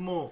[0.00, 0.30] עצמו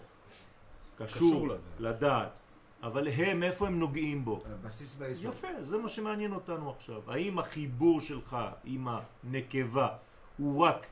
[0.96, 2.40] קשור לדעת,
[2.82, 4.40] אבל הם, איפה הם נוגעים בו?
[4.62, 5.32] בסיס ביסוד.
[5.32, 7.10] יפה, זה מה שמעניין אותנו עכשיו.
[7.10, 9.88] האם החיבור שלך עם הנקבה
[10.36, 10.86] הוא רק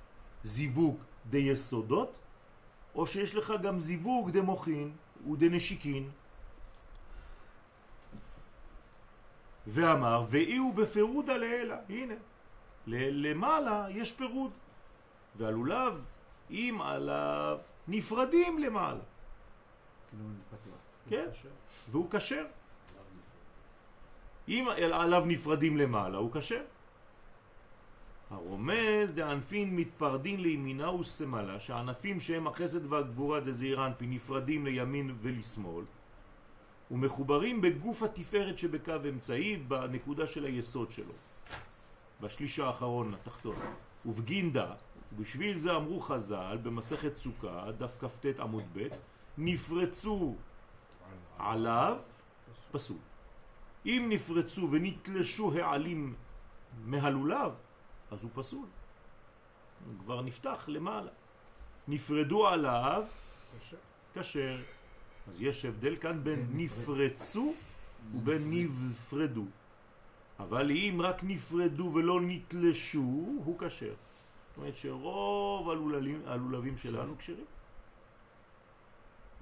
[0.45, 0.97] זיווג
[1.31, 2.19] די יסודות,
[2.95, 4.93] או שיש לך גם זיווג די מוכין
[5.31, 6.11] ודי נשיקין?
[9.67, 12.15] ואמר, ואי הוא בפירוד עלילה, הנה,
[12.87, 14.51] למעלה יש פירוד,
[15.37, 16.05] והלולב
[16.51, 17.59] אם עליו
[17.89, 19.01] נפרדים למעלה.
[20.11, 20.77] כאילו.
[21.09, 21.27] כן,
[21.91, 22.45] והוא קשר.
[24.49, 26.63] אם עליו נפרדים למעלה, הוא קשר.
[28.31, 35.85] הרומז דענפין מתפרדין לימינה ושמאלה, שהענפים שהם החסד והגבורה דזעיר אנפין נפרדים לימין ולשמאל,
[36.91, 41.13] ומחוברים בגוף התפארת שבקו אמצעי בנקודה של היסוד שלו,
[42.21, 43.57] בשליש האחרון התחתון.
[44.07, 44.75] ובגינדה,
[45.17, 48.89] ובשביל זה אמרו חז"ל במסכת סוכה, דף כ"ט עמוד ב',
[49.39, 50.37] נפרצו
[51.39, 51.99] עליו
[52.73, 52.99] פסול.
[53.87, 56.15] אם נפרצו ונתלשו העלים
[56.85, 57.53] מהלולב,
[58.11, 58.67] אז הוא פסול.
[59.87, 61.11] הוא כבר נפתח למעלה.
[61.89, 63.05] נפרדו עליו,
[64.15, 64.63] כשר.
[65.29, 67.55] אז יש הבדל כאן בין נפרצו
[68.15, 69.45] ובין נפרדו.
[70.39, 73.95] אבל אם רק נפרדו ולא נתלשו, הוא כשר.
[74.53, 77.45] זאת אומרת שרוב הלולבים, הלולבים שלנו כשרים.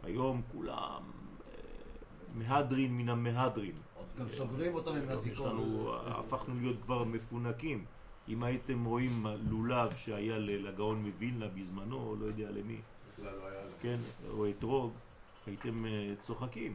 [0.02, 1.54] היום כולם אה,
[2.34, 3.74] מהדרין מן המהדרין.
[4.18, 5.86] גם סוגרים אותם עם הזיכרון.
[6.06, 7.84] הפכנו להיות כבר מפונקים.
[8.28, 12.80] אם הייתם רואים לולב שהיה לגאון מווילנה בזמנו, לא יודע למי,
[13.22, 13.30] לא
[13.80, 13.96] כן,
[14.30, 14.92] או אתרוג,
[15.46, 16.74] הייתם אה, צוחקים.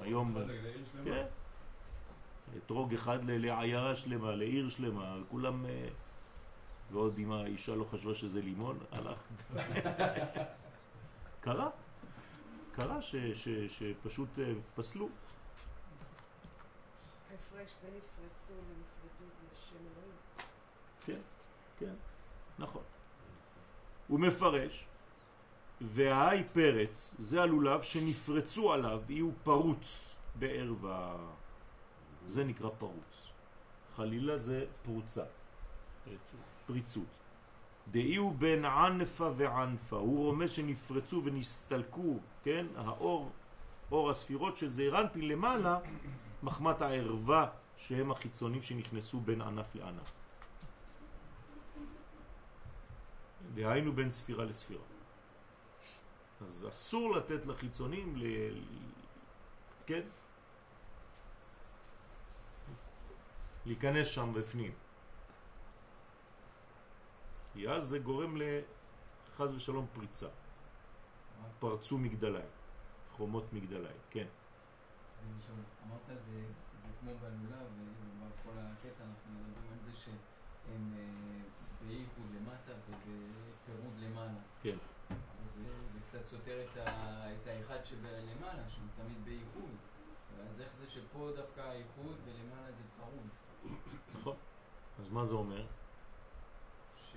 [0.00, 0.36] היום,
[1.04, 1.26] כן,
[2.56, 5.88] אתרוג אחד לעיירה שלמה, לעיר שלמה, כולם, אה,
[6.92, 9.18] ועוד אם האישה לא חשבה שזה לימון, הלך.
[11.40, 11.70] קרה,
[12.72, 15.08] קרה ש, ש, שפשוט אה, פסלו.
[17.30, 20.16] ההפרש בין נפרצו לנפרדו לשם אלוהים.
[21.06, 21.20] כן,
[21.78, 21.94] כן,
[22.58, 22.82] נכון.
[24.08, 24.86] הוא מפרש,
[25.80, 31.16] והאי פרץ, זה הלולב שנפרצו עליו, יהיו פרוץ בערווה.
[32.26, 33.28] זה נקרא פרוץ.
[33.96, 35.24] חלילה זה פרוצה,
[36.68, 37.18] פריצות.
[37.90, 43.30] דאי הוא בין ענפה וענפה, הוא רומז שנפרצו ונסתלקו, כן, האור,
[43.90, 45.78] אור הספירות של זעירנפין למעלה,
[46.42, 50.12] מחמת הערווה שהם החיצונים שנכנסו בין ענף לענף.
[53.54, 54.84] דהיינו בין ספירה לספירה.
[56.48, 58.24] אז אסור לתת לחיצונים ל...
[59.86, 60.02] כן?
[63.66, 64.72] להיכנס שם בפנים.
[67.52, 70.28] כי אז זה גורם לחז ושלום פריצה.
[71.58, 72.50] פרצו מגדליים,
[73.16, 74.26] חומות מגדליים, כן.
[75.86, 76.42] אמרת זה,
[76.78, 81.40] זה כמו בלולה, ובכל הקטע אנחנו מדברים על זה שהם אה,
[81.86, 84.40] באיחוד למטה ובפירוד למעלה.
[84.62, 84.76] כן.
[85.54, 89.70] זה, זה קצת סותר את, ה, את האחד שבלמעלה, שהוא תמיד באיחוד.
[90.50, 93.28] אז איך זה שפה דווקא האיחוד ולמעלה זה פרוד?
[94.14, 94.36] נכון.
[94.98, 95.66] אז מה זה אומר?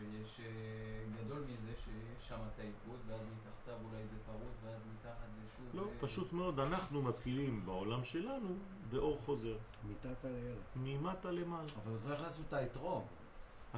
[0.01, 5.27] שיש אה, גדול מזה שיש שם את האיחוד, ואז מתחתיו אולי זה פרוד, ואז מתחת
[5.35, 5.65] זה שוב...
[5.73, 8.55] לא, אה, פשוט מאוד, אנחנו מתחילים בעולם שלנו
[8.89, 9.57] באור חוזר.
[9.83, 10.57] מתת לילד.
[10.75, 11.67] ממטה למעלה.
[11.83, 13.03] אבל עוד לא הכנסנו את האתרוג.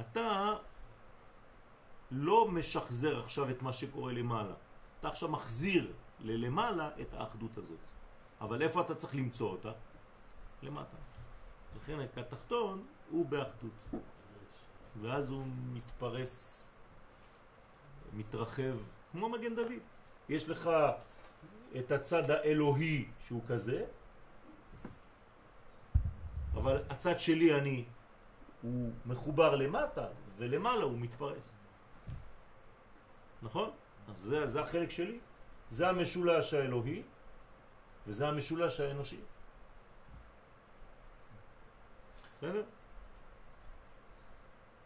[0.00, 0.56] אתה
[2.10, 4.54] לא משחזר עכשיו את מה שקורה למעלה.
[5.00, 7.78] אתה עכשיו מחזיר ללמעלה את האחדות הזאת.
[8.40, 9.72] אבל איפה אתה צריך למצוא אותה?
[10.62, 10.96] למטה.
[11.76, 13.72] לכן התחתון הוא באחדות.
[15.00, 16.68] ואז הוא מתפרס,
[18.12, 18.76] מתרחב,
[19.12, 19.82] כמו מגן דוד.
[20.28, 20.70] יש לך
[21.78, 23.84] את הצד האלוהי שהוא כזה,
[26.54, 27.84] אבל הצד שלי אני,
[28.62, 30.06] הוא מחובר למטה,
[30.36, 31.52] ולמעלה הוא מתפרס.
[33.42, 33.70] נכון?
[34.08, 35.18] אז זה, זה החלק שלי.
[35.70, 37.02] זה המשולש האלוהי,
[38.06, 39.20] וזה המשולש האנושי.
[42.38, 42.62] בסדר?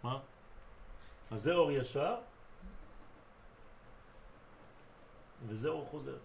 [0.03, 0.21] מה?
[1.31, 2.17] אז זה אור ישר,
[5.47, 6.19] וזה אור חוזר.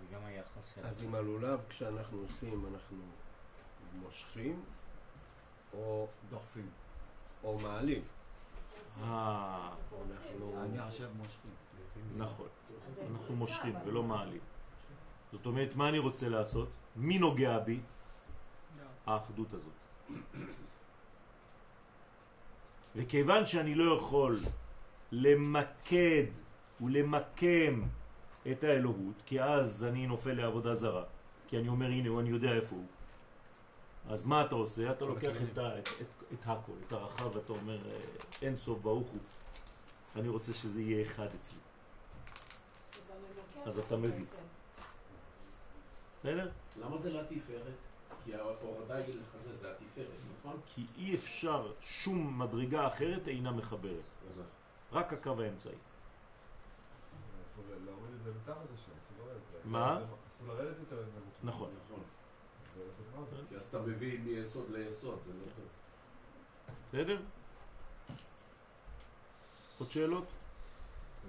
[0.00, 0.86] זה גם היחס של...
[0.86, 2.96] אז עם הלולב כשאנחנו עושים אנחנו
[3.94, 4.64] מושכים
[5.74, 6.70] או דוחפים.
[7.44, 8.02] או מעלים.
[9.02, 9.70] אה.
[10.62, 11.50] אני חושב מושכים.
[12.16, 12.48] נכון.
[13.10, 14.40] אנחנו מושכים ולא מעלים.
[15.32, 16.68] זאת אומרת, מה אני רוצה לעשות?
[16.96, 17.80] מי נוגע בי?
[19.06, 19.72] האחדות הזאת.
[22.96, 24.38] וכיוון שאני לא יכול
[25.12, 26.24] למקד
[26.80, 27.82] ולמקם
[28.50, 31.04] את האלוהות, כי אז אני נופל לעבודה זרה,
[31.48, 32.86] כי אני אומר הנה אני יודע איפה הוא.
[34.08, 34.90] אז מה אתה עושה?
[34.90, 37.98] אתה לוקח את, את, את, את הכל, את הרחב, ואתה אומר אה,
[38.42, 39.20] אין סוף ברוך הוא.
[40.16, 41.58] אני רוצה שזה יהיה אחד אצלי.
[43.64, 44.24] אז אתה מבין.
[44.24, 44.36] בעצם.
[46.20, 46.50] בסדר?
[46.80, 47.87] למה זה לתפארת?
[48.28, 50.06] כי ההורדה היא לחזה, זה התפארת,
[50.38, 50.60] נכון?
[50.66, 54.02] כי אי אפשר שום מדרגה אחרת אינה מחברת.
[54.92, 55.72] רק הקו האמצעי.
[57.52, 59.64] אסור להוריד את זה מתחת לשם, אסור לרדת.
[59.64, 59.96] מה?
[59.96, 61.34] אסור לרדת יותר נמוך.
[61.42, 61.70] נכון.
[61.84, 62.02] נכון.
[63.16, 63.24] רע.
[63.48, 65.64] כי אז אתה מביא מיסוד ליסוד, זה לא טוב.
[66.88, 67.20] בסדר?
[69.78, 70.24] עוד שאלות?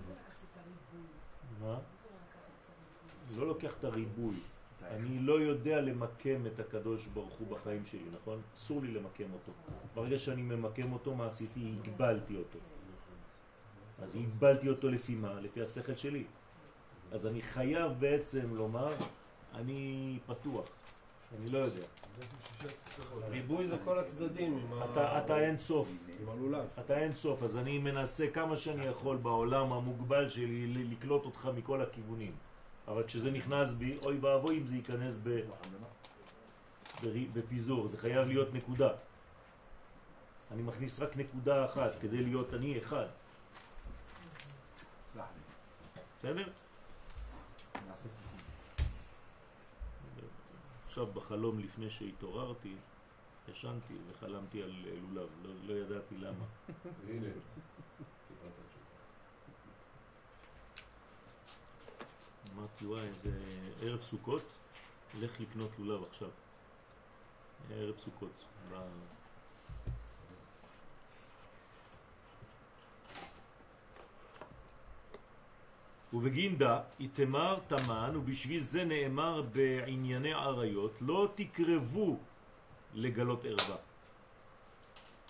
[0.07, 0.15] מה
[0.55, 1.07] הריבוי?
[1.59, 1.79] מה?
[3.35, 4.35] לא לוקח את הריבוי.
[4.87, 8.41] אני לא יודע למקם את הקדוש ברוך הוא בחיים שלי, נכון?
[8.55, 9.51] אסור לי למקם אותו.
[9.95, 11.73] ברגע שאני ממקם אותו, מה עשיתי?
[11.79, 12.59] הגבלתי אותו.
[14.01, 15.39] אז הגבלתי אותו לפי מה?
[15.41, 16.23] לפי השכל שלי.
[17.11, 18.93] אז אני חייב בעצם לומר,
[19.55, 20.65] אני פתוח.
[21.37, 21.85] אני לא יודע.
[23.29, 24.67] ריבוי זה כל הצדדים.
[25.25, 25.93] אתה, אין סוף.
[26.79, 31.81] אתה אין סוף, אז אני מנסה כמה שאני יכול בעולם המוגבל שלי לקלוט אותך מכל
[31.81, 32.31] הכיוונים.
[32.89, 35.39] אבל כשזה נכנס בי, אוי ואבוי אם זה ייכנס ב...
[37.33, 38.89] בפיזור, זה חייב להיות נקודה.
[40.51, 43.05] אני מכניס רק נקודה אחת כדי להיות אני אחד.
[46.19, 46.49] בסדר?
[50.85, 52.75] עכשיו בחלום לפני שהתעוררתי,
[53.51, 56.45] ישנתי וחלמתי על לולב, לא, לא ידעתי למה.
[57.07, 57.27] הנה.
[58.27, 58.89] קיבלת תשובה.
[62.59, 63.31] אמרתי וואי זה
[63.81, 64.43] ערב סוכות,
[65.19, 66.29] לך לקנות לולב עכשיו.
[67.71, 68.45] ערב סוכות.
[76.13, 82.19] ובגינדה איתמר תמן ובשביל זה נאמר בענייני עריות לא תקרבו
[82.93, 83.77] לגלות ערווה.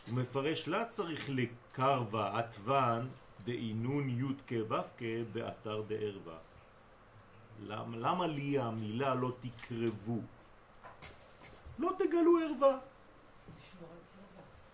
[0.08, 3.10] הוא מפרש לה צריך לקרבה עטוון
[3.44, 4.76] דאינון י' כו'
[5.34, 6.49] באתר דערווה.
[7.61, 10.19] למה, למה לי המילה לא תקרבו?
[11.79, 12.77] לא תגלו ערווה.
[13.57, 14.00] לשמור על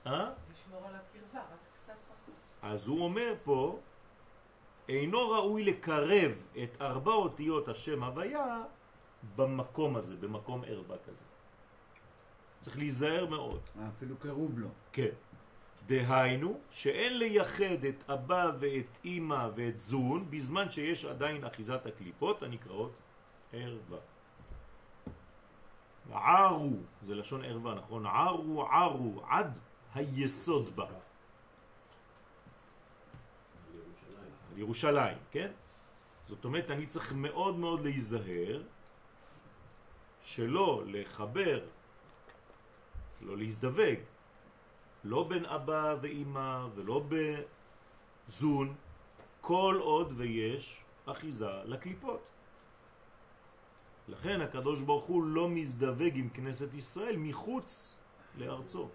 [0.03, 0.15] קרבה.
[0.15, 0.31] אה?
[0.53, 2.35] לשמור על הקרבה, רק קצת פחות.
[2.61, 3.79] אז הוא אומר פה,
[4.89, 6.31] אינו ראוי לקרב
[6.63, 8.63] את ארבע אותיות השם הוויה
[9.35, 11.23] במקום הזה, במקום ערווה כזה.
[12.59, 13.61] צריך להיזהר מאוד.
[13.89, 14.67] אפילו קירוב לא.
[14.91, 15.13] כן.
[15.85, 22.91] דהיינו, שאין לייחד את אבא ואת אימא ואת זון בזמן שיש עדיין אחיזת הקליפות הנקראות
[23.53, 23.99] ערווה.
[26.11, 26.77] ערו,
[27.07, 28.05] זה לשון ערווה, נכון?
[28.05, 29.59] ערו ערו עד
[29.93, 30.85] היסוד בה.
[34.51, 35.17] על ירושלים.
[35.31, 35.51] כן?
[36.27, 38.61] זאת אומרת, אני צריך מאוד מאוד להיזהר
[40.21, 41.65] שלא לחבר,
[43.21, 43.99] לא להזדווג,
[45.05, 47.03] לא בין אבא ואימא ולא
[48.27, 48.75] בזון,
[49.41, 52.21] כל עוד ויש אחיזה לקליפות.
[54.07, 57.97] לכן הקדוש ברוך הוא לא מזדווג עם כנסת ישראל מחוץ
[58.37, 58.89] לארצו.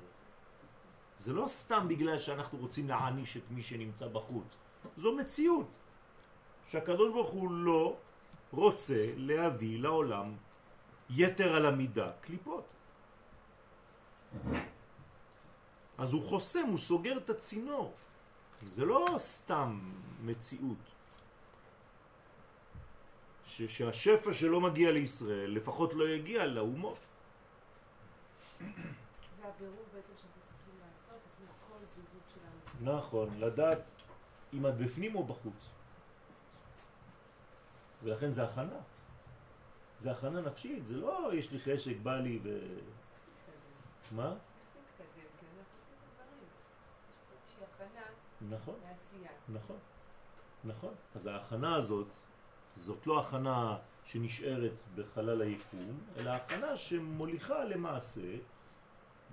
[1.16, 4.56] זה לא סתם בגלל שאנחנו רוצים להעניש את מי שנמצא בחוץ.
[4.96, 5.66] זו מציאות
[6.70, 7.96] שהקדוש ברוך הוא לא
[8.52, 10.34] רוצה להביא לעולם
[11.10, 12.64] יתר על המידה קליפות.
[16.00, 17.94] אז הוא חוסם, הוא סוגר את הצינור.
[18.66, 19.92] זה לא סתם
[20.22, 20.78] מציאות.
[23.44, 26.98] ש- שהשפע שלא מגיע לישראל לפחות לא יגיע לאומות.
[28.58, 28.64] זה
[29.44, 32.96] הבירור בעצם שאנחנו צריכים לעשות לפני כל זיווג שלנו.
[32.98, 33.78] נכון, לדעת
[34.52, 35.68] אם את בפנים או בחוץ.
[38.02, 38.80] ולכן זה הכנה.
[39.98, 42.48] זה הכנה נפשית, זה לא יש לי חשק, בא לי ו...
[44.12, 44.28] מה?
[44.28, 44.36] איך
[44.76, 45.28] נתקדם?
[45.40, 46.48] כי אנחנו עושים את הדברים.
[47.10, 48.06] יש פה איזושהי הכנה
[48.48, 49.30] נכון, לעשייה.
[49.48, 49.76] נכון,
[50.64, 50.94] נכון.
[51.14, 52.06] אז ההכנה הזאת,
[52.74, 58.36] זאת לא הכנה שנשארת בחלל היקום, אלא הכנה שמוליכה למעשה,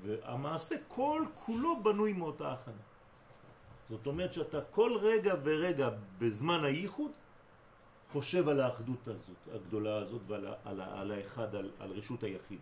[0.02, 2.84] והמעשה כל כולו בנוי מאותה הכנה.
[3.90, 7.12] זאת אומרת שאתה כל רגע ורגע בזמן הייחוד
[8.12, 12.60] חושב על האחדות הזאת, הגדולה הזאת ועל על, על האחד, על, על רשות היחיד,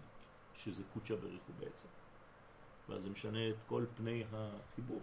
[0.56, 1.88] שזה קודשא בריחו בעצם.
[2.90, 5.02] ואז זה משנה את כל פני החיבור.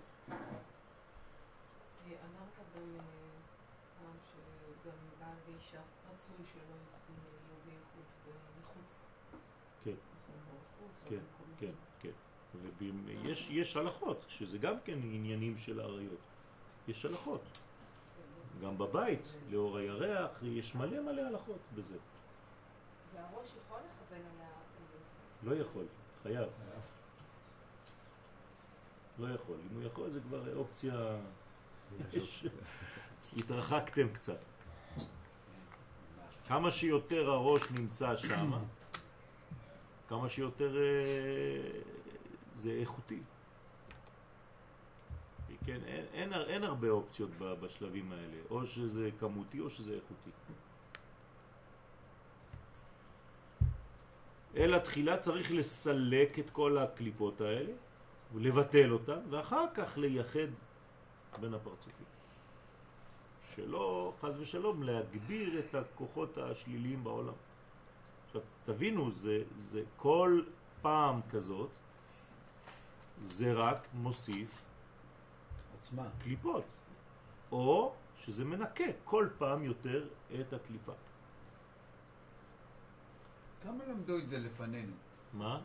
[2.06, 3.00] אה, אמרת גם אה,
[3.98, 5.80] פעם שגם בעל ואישה
[6.10, 6.74] רצוי שלא
[7.08, 8.04] יהיו בייחוד
[8.60, 8.94] מחוץ.
[9.84, 9.90] כן.
[9.90, 10.58] נכון.
[10.82, 11.58] או כן, במקומות.
[11.58, 12.10] כן, כן.
[13.22, 16.20] ויש יש הלכות, שזה גם כן עניינים של האריות.
[16.88, 17.42] יש הלכות.
[18.62, 21.96] גם בבית, לאור הירח, יש מלא מלא הלכות בזה.
[23.14, 24.48] והראש יכול לכוון עליה.
[24.48, 24.52] אה,
[25.42, 25.84] לא יכול,
[26.22, 26.48] חייב.
[29.18, 29.56] לא יכול.
[29.70, 31.16] אם הוא יכול זה כבר אופציה...
[33.36, 34.38] התרחקתם קצת.
[36.48, 38.50] כמה שיותר הראש נמצא שם,
[40.08, 41.80] כמה שיותר אה,
[42.54, 43.20] זה איכותי.
[45.66, 50.30] כן, אין, אין, אין הרבה אופציות בשלבים האלה, או שזה כמותי או שזה איכותי.
[54.56, 57.72] אלא תחילה צריך לסלק את כל הקליפות האלה,
[58.34, 60.48] ולבטל אותן, ואחר כך לייחד
[61.40, 62.06] בין הפרצופים.
[63.54, 67.34] שלא, חז ושלום, להגביר את הכוחות השליליים בעולם.
[68.26, 70.42] עכשיו, תבינו, זה, זה כל
[70.82, 71.70] פעם כזאת,
[73.24, 74.62] זה רק מוסיף
[75.80, 76.08] עצמה.
[76.22, 76.64] קליפות,
[77.52, 80.08] או שזה מנקה כל פעם יותר
[80.40, 80.92] את הקליפה.
[83.62, 84.92] כמה למדו את זה לפנינו?
[85.32, 85.60] מה?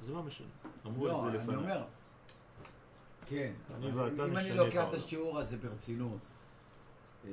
[0.00, 0.46] זה לא משנה.
[0.86, 1.56] אמרו לא, את זה אני לפניי.
[1.56, 1.84] אומר,
[3.30, 4.94] כן, אני אבל ואתה אם אני לוקח את.
[4.94, 6.18] השיעור הזה ברצינות,
[7.24, 7.30] אה,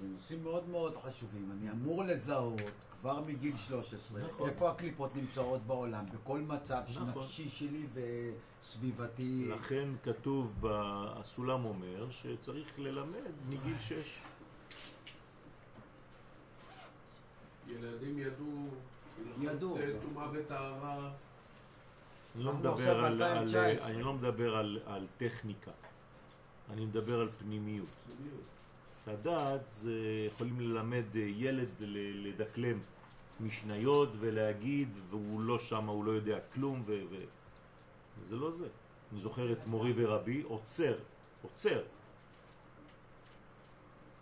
[0.00, 1.52] זה נושאים מאוד מאוד חשובים.
[1.60, 2.60] אני אמור לזהות
[3.00, 4.48] כבר מגיל 13 נכון.
[4.48, 7.22] איפה הקליפות נמצאות בעולם, בכל מצב נכון.
[7.24, 7.86] נפשי שלי
[8.62, 9.48] וסביבתי.
[9.48, 10.66] לכן כתוב, ב-
[11.20, 14.18] הסולם אומר שצריך ללמד מגיל 6.
[17.68, 18.68] ילדים ידעו,
[19.40, 19.76] ידעו.
[19.78, 21.10] זה טומאה וטהרה.
[22.34, 23.84] אני לא מדבר על, על, ב-2019.
[23.84, 25.70] אני לא מדבר על, על טכניקה,
[26.70, 27.86] אני מדבר על פנימיות.
[29.06, 29.92] לדעת זה
[30.26, 32.78] יכולים ללמד ילד ל- לדקלם
[33.40, 37.00] משניות ולהגיד והוא לא שם, הוא לא יודע כלום ו...
[37.10, 37.16] ו...
[38.28, 38.66] זה לא זה.
[39.12, 40.94] אני זוכר את מורי ורבי עוצר,
[41.42, 41.82] עוצר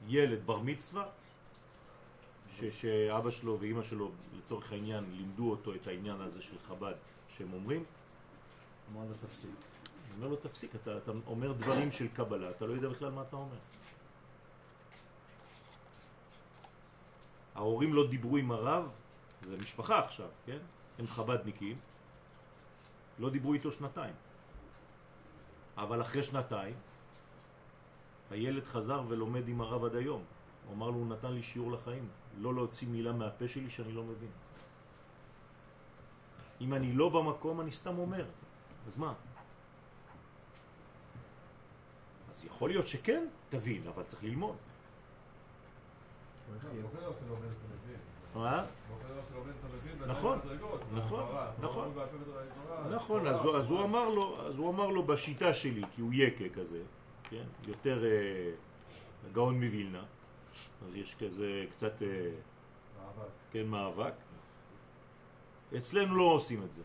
[0.09, 1.07] ילד בר מצווה
[2.51, 6.95] ש, שאבא שלו ואימא שלו לצורך העניין לימדו אותו את העניין הזה של חב"ד
[7.29, 7.85] שהם אומרים
[8.93, 9.51] אמר לו תפסיק.
[10.07, 13.23] אני אומר לו תפסיק, אתה, אתה אומר דברים של קבלה, אתה לא יודע בכלל מה
[13.23, 13.57] אתה אומר.
[17.55, 18.93] ההורים לא דיברו עם הרב,
[19.43, 20.59] זה משפחה עכשיו, כן?
[20.99, 21.79] הם חבדניקים,
[23.19, 24.15] לא דיברו איתו שנתיים.
[25.77, 26.75] אבל אחרי שנתיים,
[28.31, 30.23] הילד חזר ולומד עם הרב עד היום.
[30.67, 32.09] הוא אמר לו, הוא נתן לי שיעור לחיים,
[32.39, 34.31] לא להוציא מילה מהפה שלי שאני לא מבין.
[36.61, 38.25] אם אני לא במקום, אני סתם אומר.
[38.89, 39.15] אז מה?
[42.33, 44.57] אז יכול להיות שכן, תבין, אבל צריך ללמוד.
[50.07, 50.39] נכון,
[50.95, 51.21] נכון.
[51.61, 51.89] נכון.
[52.95, 56.11] נכון, אז, הוא- אז הוא אמר לו, אז הוא אמר לו בשיטה שלי, כי הוא
[56.15, 56.83] יקה כזה,
[57.31, 57.45] כן?
[57.67, 58.51] יותר אה,
[59.33, 60.05] גאון מווילנה,
[60.89, 62.09] אז יש כזה קצת, אה.
[63.53, 64.13] כן, מאבק.
[65.77, 66.83] אצלנו לא עושים את זה.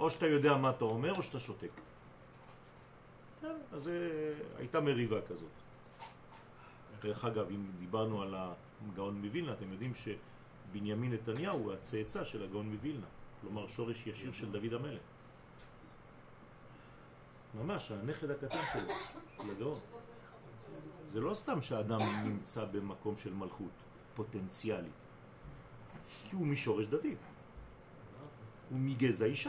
[0.00, 1.70] או שאתה יודע מה אתה אומר, או שאתה שותק.
[3.40, 3.90] כן, אז
[4.58, 5.48] הייתה מריבה כזאת.
[7.02, 12.70] דרך אגב, אם דיברנו על הגאון מווילנה, אתם יודעים שבנימין נתניהו הוא הצאצא של הגאון
[12.70, 13.06] מווילנה.
[13.40, 15.02] כלומר, שורש ישיר של דוד המלך.
[17.54, 18.94] ממש, הנכד הקטן שלו,
[19.36, 19.80] של הגאון.
[21.06, 23.72] זה לא סתם שאדם נמצא במקום של מלכות,
[24.14, 24.92] פוטנציאלית.
[26.30, 27.06] כי הוא משורש דוד.
[28.70, 29.48] הוא מגזע ישי.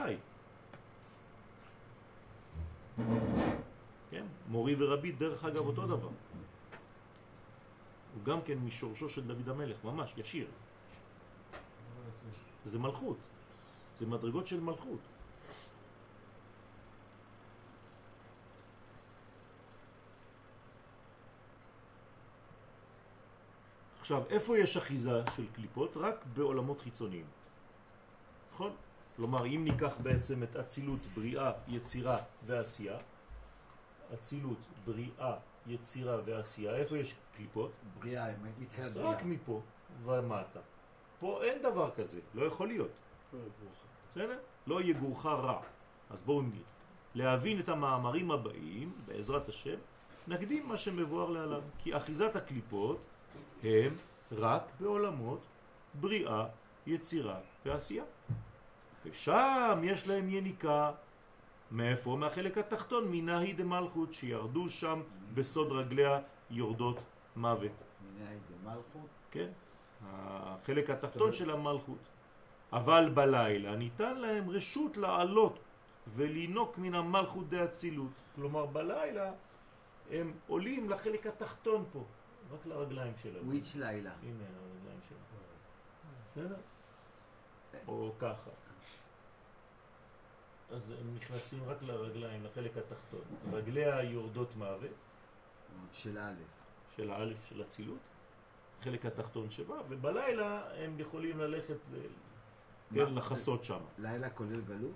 [4.11, 4.25] כן?
[4.49, 6.09] מורי ורבי, דרך אגב, אותו דבר.
[8.15, 10.47] הוא גם כן משורשו של דוד המלך, ממש, ישיר.
[12.65, 13.17] זה מלכות.
[13.97, 14.99] זה מדרגות של מלכות.
[23.99, 25.97] עכשיו, איפה יש אחיזה של קליפות?
[25.97, 27.25] רק בעולמות חיצוניים.
[28.53, 28.75] נכון?
[29.15, 32.97] כלומר, אם ניקח בעצם את אצילות, בריאה, יצירה ועשייה,
[34.13, 35.33] אצילות, בריאה,
[35.67, 37.71] יצירה ועשייה, איפה יש קליפות?
[37.99, 38.25] בריאה,
[38.59, 39.23] מתחילה רק בריאה.
[39.23, 39.61] מפה
[40.05, 40.59] ומטה.
[41.19, 42.91] פה אין דבר כזה, לא יכול להיות.
[44.11, 44.39] בסדר?
[44.67, 45.61] לא יגורך רע.
[46.09, 46.51] אז בואו נ-
[47.15, 49.75] להבין את המאמרים הבאים, בעזרת השם,
[50.27, 51.59] נקדים מה שמבואר להלן.
[51.77, 52.97] כי אחיזת הקליפות
[53.63, 53.95] הם
[54.31, 55.39] רק בעולמות
[55.93, 56.45] בריאה,
[56.87, 58.03] יצירה ועשייה.
[59.05, 60.91] ושם יש להם יניקה.
[61.71, 62.15] מאיפה?
[62.19, 65.01] מהחלק התחתון, מנהי דמלכות, שירדו שם
[65.33, 66.19] בסוד רגליה
[66.49, 66.99] יורדות
[67.35, 67.71] מוות.
[68.01, 69.09] מנהי דמלכות.
[69.31, 69.49] כן?
[70.07, 71.99] החלק התחתון של המלכות.
[72.73, 75.59] אבל בלילה ניתן להם רשות לעלות
[76.15, 78.11] ולינוק מן המלכות דאצילות.
[78.35, 79.31] כלומר בלילה
[80.11, 82.03] הם עולים לחלק התחתון פה,
[82.53, 83.47] רק לרגליים שלהם.
[83.47, 84.11] וויץ' לילה.
[84.23, 85.21] הנה הרגליים שלהם.
[86.31, 86.57] בסדר?
[87.87, 88.49] או ככה.
[90.71, 93.21] אז הם נכנסים רק לרגליים, לחלק התחתון.
[93.51, 94.91] רגליה יורדות מוות,
[95.91, 96.33] של א'.
[96.95, 97.99] של האלף של אצילות,
[98.81, 101.77] חלק התחתון שבה, ובלילה הם יכולים ללכת.
[102.93, 103.13] כן?
[103.13, 103.79] לחסות שם.
[103.97, 104.91] לילה כולל גלות?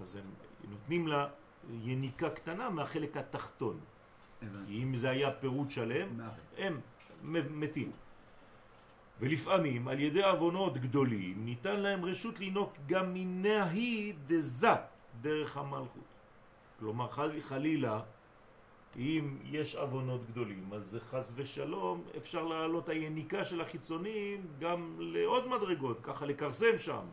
[0.00, 0.34] אז הם
[0.70, 1.28] נותנים לה
[1.70, 3.80] יניקה קטנה מהחלק התחתון.
[4.42, 4.82] הבנתי.
[4.82, 6.20] אם זה היה פירוט שלם.
[6.56, 6.80] הם
[7.60, 7.92] מתים.
[9.20, 14.74] ולפעמים על ידי עוונות גדולים ניתן להם רשות לינוק גם מנהי דזה
[15.20, 16.08] דרך המלכות.
[16.78, 18.00] כלומר חל, חלילה
[18.96, 25.98] אם יש עוונות גדולים אז חס ושלום אפשר להעלות היניקה של החיצונים גם לעוד מדרגות,
[26.02, 27.04] ככה לקרסם שם.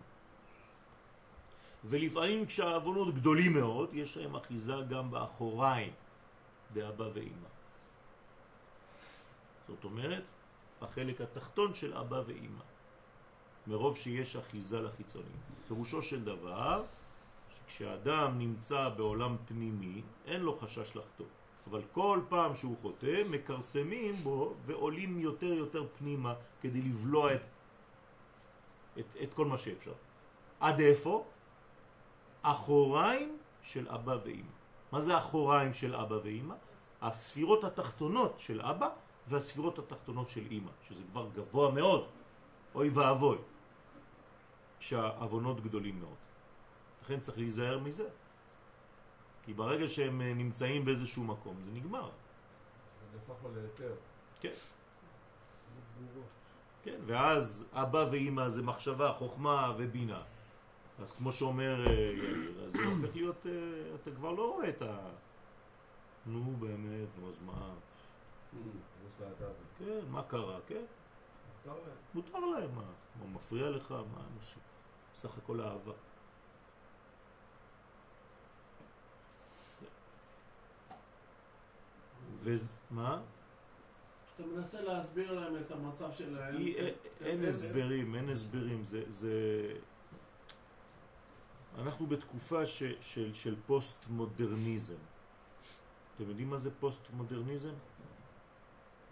[1.86, 5.94] ולפעמים כשהעוונות גדולים מאוד יש להם אחיזה גם באחוריים
[6.74, 7.50] באבא ואימא.
[9.68, 10.24] זאת אומרת,
[10.82, 12.64] בחלק התחתון של אבא ואימא,
[13.68, 15.40] מרוב שיש אחיזה לחיצונים.
[15.68, 16.84] פירושו של דבר,
[17.50, 21.26] שכשאדם נמצא בעולם פנימי, אין לו חשש לחטוא.
[21.70, 27.42] אבל כל פעם שהוא חוטא, מקרסמים בו ועולים יותר יותר פנימה כדי לבלוע את,
[29.00, 29.94] את, את כל מה שאפשר.
[30.60, 31.26] עד איפה?
[32.42, 34.56] אחוריים של אבא ואימא.
[34.92, 36.56] מה זה אחוריים של אבא ואימא?
[37.02, 38.90] הספירות התחתונות של אבא
[39.28, 42.08] והספירות התחתונות של אימא, שזה כבר גבוה מאוד,
[42.76, 43.38] אוי ואבוי,
[44.80, 46.18] כשהאבונות גדולים מאוד.
[47.04, 48.10] לכן צריך להיזהר מזה.
[49.46, 52.10] כי ברגע שהם אה, נמצאים באיזשהו מקום, זה נגמר.
[53.12, 53.94] זה הפך לו להיתר.
[54.40, 54.54] כן.
[56.84, 60.22] כן, ואז אבא ואימא זה מחשבה, חוכמה ובינה.
[61.00, 63.52] אז כמו שאומר אה, יאיר, אז זה הופך להיות, אה,
[63.96, 64.98] אתה כבר לא רואה את ה...
[66.26, 67.74] נו באמת, נו אז מה?
[69.80, 70.60] כן, מה קרה?
[70.68, 70.84] כן,
[71.66, 71.98] מותר להם.
[72.14, 72.82] מותר להם, מה?
[73.20, 73.92] מה מפריע לך?
[73.92, 74.62] מה הם עושים?
[75.16, 75.94] סך הכל אהבה.
[82.44, 83.22] וזה, מה?
[84.36, 86.56] אתה מנסה להסביר להם את המצב שלהם.
[86.58, 89.32] אי- אין- אין הם- הסברים, אין הסברים, זה, זה...
[91.78, 94.96] אנחנו בתקופה ש, של, של פוסט מודרניזם.
[96.16, 97.02] אתם יודעים מה זה פוסט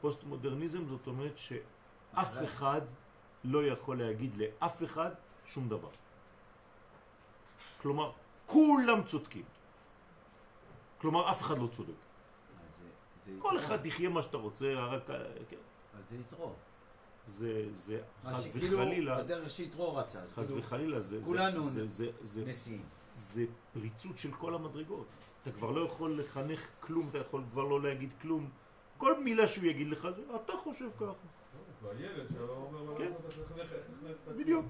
[0.03, 0.11] מודרניזם?
[0.11, 2.81] פוסט מודרניזם זאת אומרת שאף אחד
[3.43, 5.11] לא יכול להגיד לאף אחד
[5.45, 5.89] שום דבר.
[7.81, 8.11] כלומר,
[8.45, 9.43] כולם צודקים.
[10.97, 11.99] כלומר, אף אחד לא צודק.
[13.39, 13.59] כל.
[13.59, 15.07] אחד יחיה מה שאתה רוצה, רק...
[15.49, 15.57] כן.
[15.97, 16.53] אז זה יתרו.
[17.27, 20.19] זה, זה חס וחלילה, הדרך שיתרו רצה.
[20.35, 21.69] חס כאילו, וחלילה, זה, כולנו
[22.45, 22.83] נשיאים.
[23.15, 25.07] זה פריצות של כל המדרגות.
[25.41, 28.49] אתה כבר לא יכול לחנך כלום, אתה יכול כבר לא להגיד כלום.
[29.03, 31.05] כל מילה שהוא יגיד לך זה, אתה חושב ככה.
[31.05, 31.13] הוא
[31.79, 33.11] כבר ילד שלא אומר מה כן.
[34.35, 34.65] בדיוק.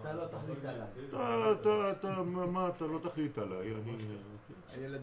[0.00, 0.88] אתה לא תחליט עליי.
[1.08, 3.74] אתה, אתה, אתה, מה, אתה לא תחליט עליי,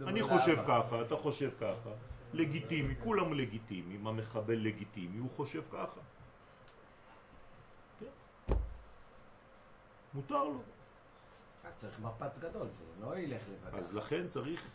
[0.08, 0.24] אני.
[0.24, 1.90] חושב ככה, אתה חושב ככה.
[2.34, 6.02] לגיטימי, כולם לגיטימיים, המחבל לגיטימי, הוא חושב ככה.
[8.00, 8.54] כן.
[10.14, 10.62] מותר לו.
[11.78, 13.80] צריך מפץ גדול, זה לא ילך לבד.
[13.80, 14.70] אז לכן צריך,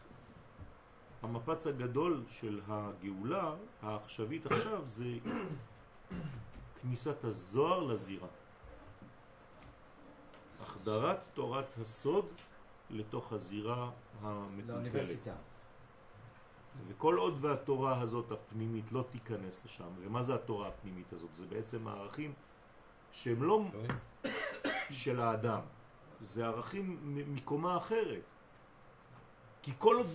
[1.23, 5.05] המפץ הגדול של הגאולה העכשווית עכשיו זה
[6.83, 8.29] כניסת הזוהר לזירה.
[10.61, 12.27] החדרת תורת הסוד
[12.91, 14.69] לתוך הזירה המקולקלת.
[14.69, 15.35] לאוניברסיטה.
[16.89, 21.37] וכל עוד והתורה הזאת הפנימית לא תיכנס לשם, ומה זה התורה הפנימית הזאת?
[21.37, 22.33] זה בעצם הערכים
[23.13, 23.65] שהם לא
[24.91, 25.61] של האדם,
[26.21, 26.99] זה ערכים
[27.35, 28.33] מקומה אחרת.
[29.69, 30.07] כי כל עוד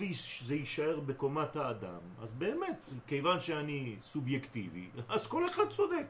[0.42, 6.06] זה יישאר בקומת האדם, אז באמת, כיוון שאני סובייקטיבי, אז כל אחד צודק.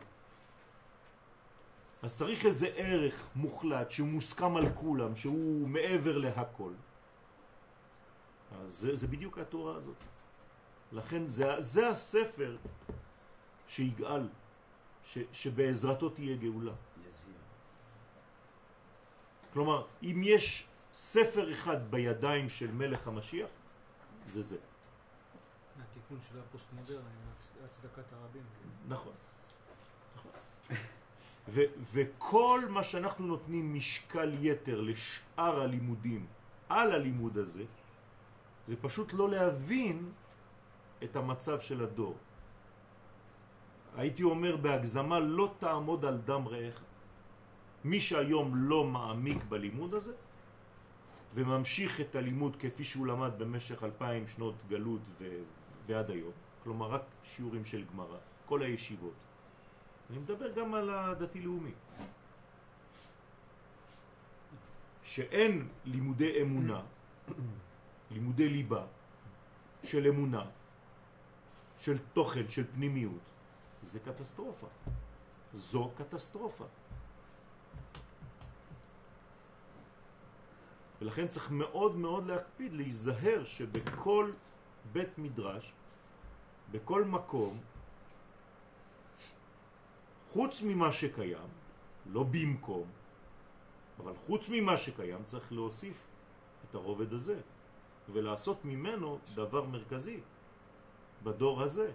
[2.01, 6.71] אז צריך איזה ערך מוחלט שהוא מוסכם על כולם, שהוא מעבר להכל.
[8.51, 9.97] אז זה, זה בדיוק התורה הזאת.
[10.91, 12.57] לכן זה, זה הספר
[13.67, 14.27] שיגאל,
[15.03, 16.73] ש, שבעזרתו תהיה גאולה.
[19.53, 23.49] כלומר, אם יש ספר אחד בידיים של מלך המשיח,
[24.25, 24.57] זה זה.
[25.81, 28.41] התיקון של הפוסט-מודרני, הצ- הצדקת הרבים.
[28.41, 28.69] כן.
[28.93, 29.13] נכון.
[30.15, 30.31] נכון.
[31.49, 36.25] ו- וכל מה שאנחנו נותנים משקל יתר לשאר הלימודים
[36.69, 37.63] על הלימוד הזה,
[38.65, 40.11] זה פשוט לא להבין
[41.03, 42.17] את המצב של הדור.
[43.97, 46.81] הייתי אומר בהגזמה, לא תעמוד על דם רעך.
[47.83, 50.13] מי שהיום לא מעמיק בלימוד הזה,
[51.33, 55.43] וממשיך את הלימוד כפי שהוא למד במשך אלפיים שנות גלות ו-
[55.85, 56.31] ועד היום,
[56.63, 59.13] כלומר רק שיעורים של גמרא, כל הישיבות.
[60.09, 61.71] אני מדבר גם על הדתי-לאומי.
[65.03, 66.81] שאין לימודי אמונה,
[68.11, 68.85] לימודי ליבה
[69.83, 70.45] של אמונה,
[71.79, 73.21] של תוכן, של פנימיות,
[73.81, 74.67] זה קטסטרופה.
[75.53, 76.65] זו קטסטרופה.
[81.03, 84.31] ולכן צריך מאוד מאוד להקפיד, להיזהר שבכל
[84.93, 85.73] בית מדרש,
[86.71, 87.59] בכל מקום,
[90.31, 91.47] חוץ ממה שקיים,
[92.05, 92.87] לא במקום,
[93.99, 96.03] אבל חוץ ממה שקיים צריך להוסיף
[96.69, 97.39] את הרובד הזה
[98.13, 100.19] ולעשות ממנו דבר מרכזי
[101.23, 101.91] בדור הזה.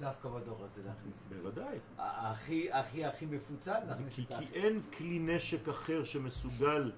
[0.00, 1.14] דווקא בדור הזה להכניס.
[1.24, 1.34] את זה.
[1.42, 1.78] בוודאי.
[1.98, 4.38] הכי, הכי, הכי מפוצל להכניס כי, את ה...
[4.38, 6.92] כי אין כלי נשק אחר שמסוגל,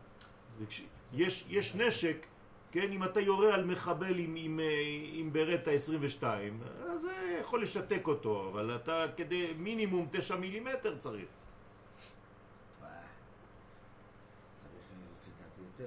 [1.12, 2.26] יש, יש נשק,
[2.72, 4.64] כן, אם אתה יורה על מחבל עם, עם, אה,
[5.12, 11.26] עם ברטה 22, אז זה יכול לשתק אותו, אבל אתה כדי מינימום 9 מילימטר צריך.
[12.82, 12.88] אה,
[15.80, 15.86] אה.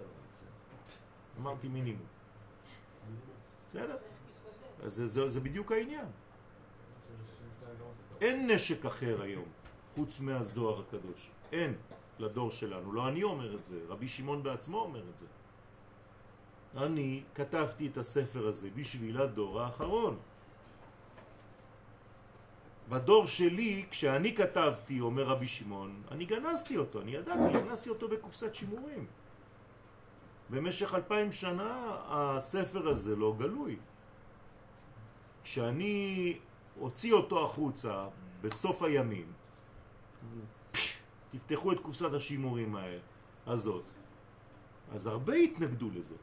[1.39, 2.07] אמרתי מינימום.
[3.69, 3.97] בסדר?
[4.85, 6.05] זה, זה, זה בדיוק העניין.
[8.21, 9.49] אין נשק אחר היום,
[9.95, 11.29] חוץ מהזוהר הקדוש.
[11.51, 11.73] אין
[12.19, 12.93] לדור שלנו.
[12.93, 15.25] לא אני אומר את זה, רבי שמעון בעצמו אומר את זה.
[16.77, 20.17] אני כתבתי את הספר הזה בשביל הדור האחרון.
[22.89, 28.55] בדור שלי, כשאני כתבתי, אומר רבי שמעון, אני גנזתי אותו, אני ידעתי, הכנסתי אותו בקופסת
[28.55, 29.05] שימורים.
[30.49, 33.77] במשך אלפיים שנה הספר הזה לא גלוי.
[35.43, 36.37] כשאני
[36.79, 38.07] הוציא אותו החוצה
[38.41, 39.31] בסוף הימים,
[40.71, 40.97] פש,
[41.31, 42.75] תפתחו את קופסת השימורים
[43.47, 43.83] הזאת,
[44.91, 46.15] אז הרבה התנגדו לזה,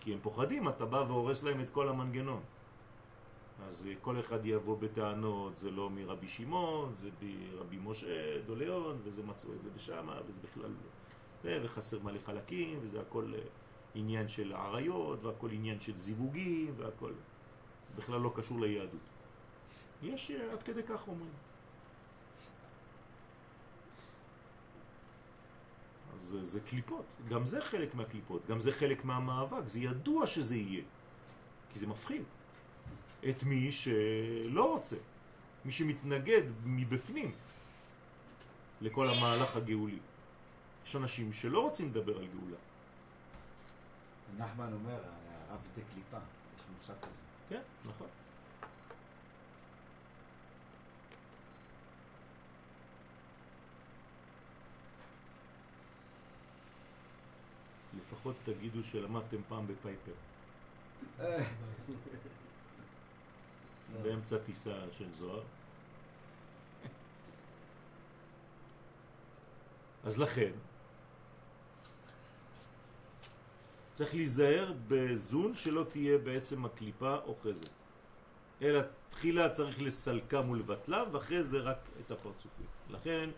[0.00, 2.42] כי הם פוחדים, אתה בא והורס להם את כל המנגנון.
[3.66, 9.22] אז אה, כל אחד יבוא בטענות, זה לא מרבי שמעון, זה מרבי משה דוליון, וזה
[9.22, 10.70] מצאו את זה בשמה, וזה בכלל,
[11.42, 13.40] זה, וחסר מלא חלקים, וזה הכל אה,
[13.94, 17.12] עניין של עריות, והכל עניין של זיווגים, והכל
[17.96, 19.00] בכלל לא קשור ליהדות.
[20.02, 21.32] יש אה, עד כדי כך אומרים.
[26.14, 30.56] אז זה, זה קליפות, גם זה חלק מהקליפות, גם זה חלק מהמאבק, זה ידוע שזה
[30.56, 30.82] יהיה,
[31.72, 32.22] כי זה מפחיד.
[33.30, 34.96] את מי שלא רוצה,
[35.64, 37.32] מי שמתנגד מבפנים
[38.80, 39.98] לכל המהלך הגאולי.
[40.86, 42.56] יש אנשים שלא רוצים לדבר על גאולה.
[44.38, 45.00] נחמן אומר,
[45.48, 46.18] הרב דקליפה,
[46.56, 47.12] יש מושג כזה.
[47.48, 48.06] כן, נכון.
[57.98, 60.12] לפחות תגידו שלמדתם פעם בפייפר,
[64.02, 65.42] באמצע טיסה של זוהר.
[70.04, 70.52] אז לכן,
[73.94, 77.68] צריך להיזהר בזון שלא תהיה בעצם הקליפה אוחזת.
[78.62, 78.80] אלא
[79.10, 82.66] תחילה צריך לסלקם ולבטלם, ואחרי זה רק את הפרצופים.
[82.90, 83.30] לכן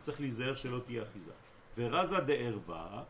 [0.00, 1.32] צריך להיזהר שלא תהיה אחיזה.
[1.78, 3.04] ורזה דערווה,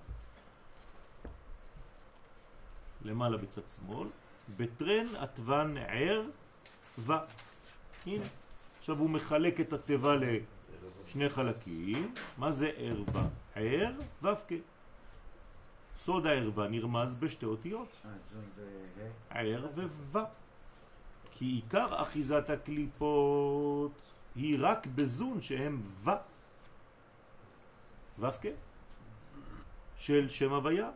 [3.04, 4.08] למעלה בצד שמאל,
[4.56, 6.22] בטרן עטבן ער
[6.98, 7.12] ו.
[8.06, 8.24] הנה.
[8.78, 12.14] עכשיו הוא מחלק את התיבה לשני חלקים.
[12.38, 13.28] מה זה ערווה?
[13.54, 14.52] ער ו"ק.
[15.96, 18.10] סוד הערווה נרמז בשתי אותיות, אה,
[18.96, 19.10] זה...
[19.30, 19.66] ער
[20.12, 20.24] וו'.
[21.30, 23.92] כי עיקר אחיזת הקליפות
[24.34, 26.10] היא רק בזון שהם ו'.
[28.18, 28.46] ו"ק.
[29.96, 30.90] של שם הוויה.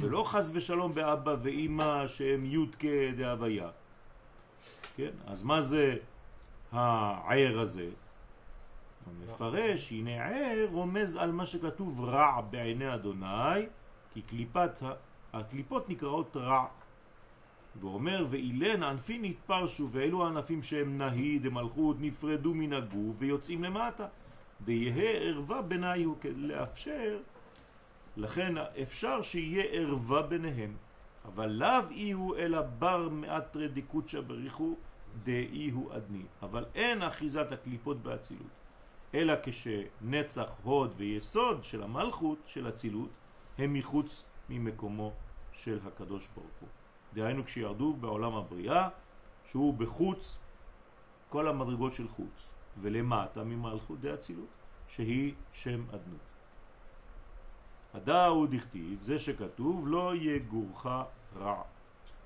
[0.00, 2.84] ולא חס ושלום באבא ואימא שהם י"ק
[3.16, 3.68] דהוויה.
[4.96, 5.10] כן?
[5.26, 5.96] אז מה זה
[6.72, 7.88] הער הזה?
[9.06, 13.66] המפרש, הנה ער רומז על מה שכתוב רע בעיני אדוני,
[14.14, 14.70] כי קליפת,
[15.32, 16.66] הקליפות נקראות רע.
[17.80, 24.06] ואומר, ואילן ענפין נתפרשו, ואלו הענפים שהם נהי דמלכות נפרדו מן הגוף ויוצאים למטה.
[24.64, 27.18] דיהה ערווה ביניהו כדי לאפשר,
[28.16, 30.76] לכן אפשר שיהיה ערווה ביניהם.
[31.24, 34.74] אבל לאו איהו אלא בר מעט רדיקות שבריחו
[35.24, 36.24] דאיהו אדני.
[36.42, 38.50] אבל אין אחיזת הקליפות באצילות.
[39.14, 43.10] אלא כשנצח, הוד ויסוד של המלכות, של אצילות,
[43.58, 45.12] הם מחוץ ממקומו
[45.52, 46.68] של הקדוש ברוך הוא.
[47.14, 48.88] דהיינו כשירדו בעולם הבריאה,
[49.50, 50.38] שהוא בחוץ,
[51.28, 54.48] כל המדרגות של חוץ, ולמטה ממלכות דאצילות,
[54.88, 56.33] שהיא שם אדנות.
[57.94, 60.86] הדאו דכתיב, זה שכתוב, לא יגורך
[61.36, 61.62] רע.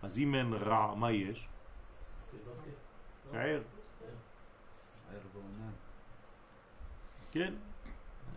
[0.02, 1.48] אז אם אין רע, מה יש?
[3.32, 3.62] ער.
[7.30, 7.54] כן?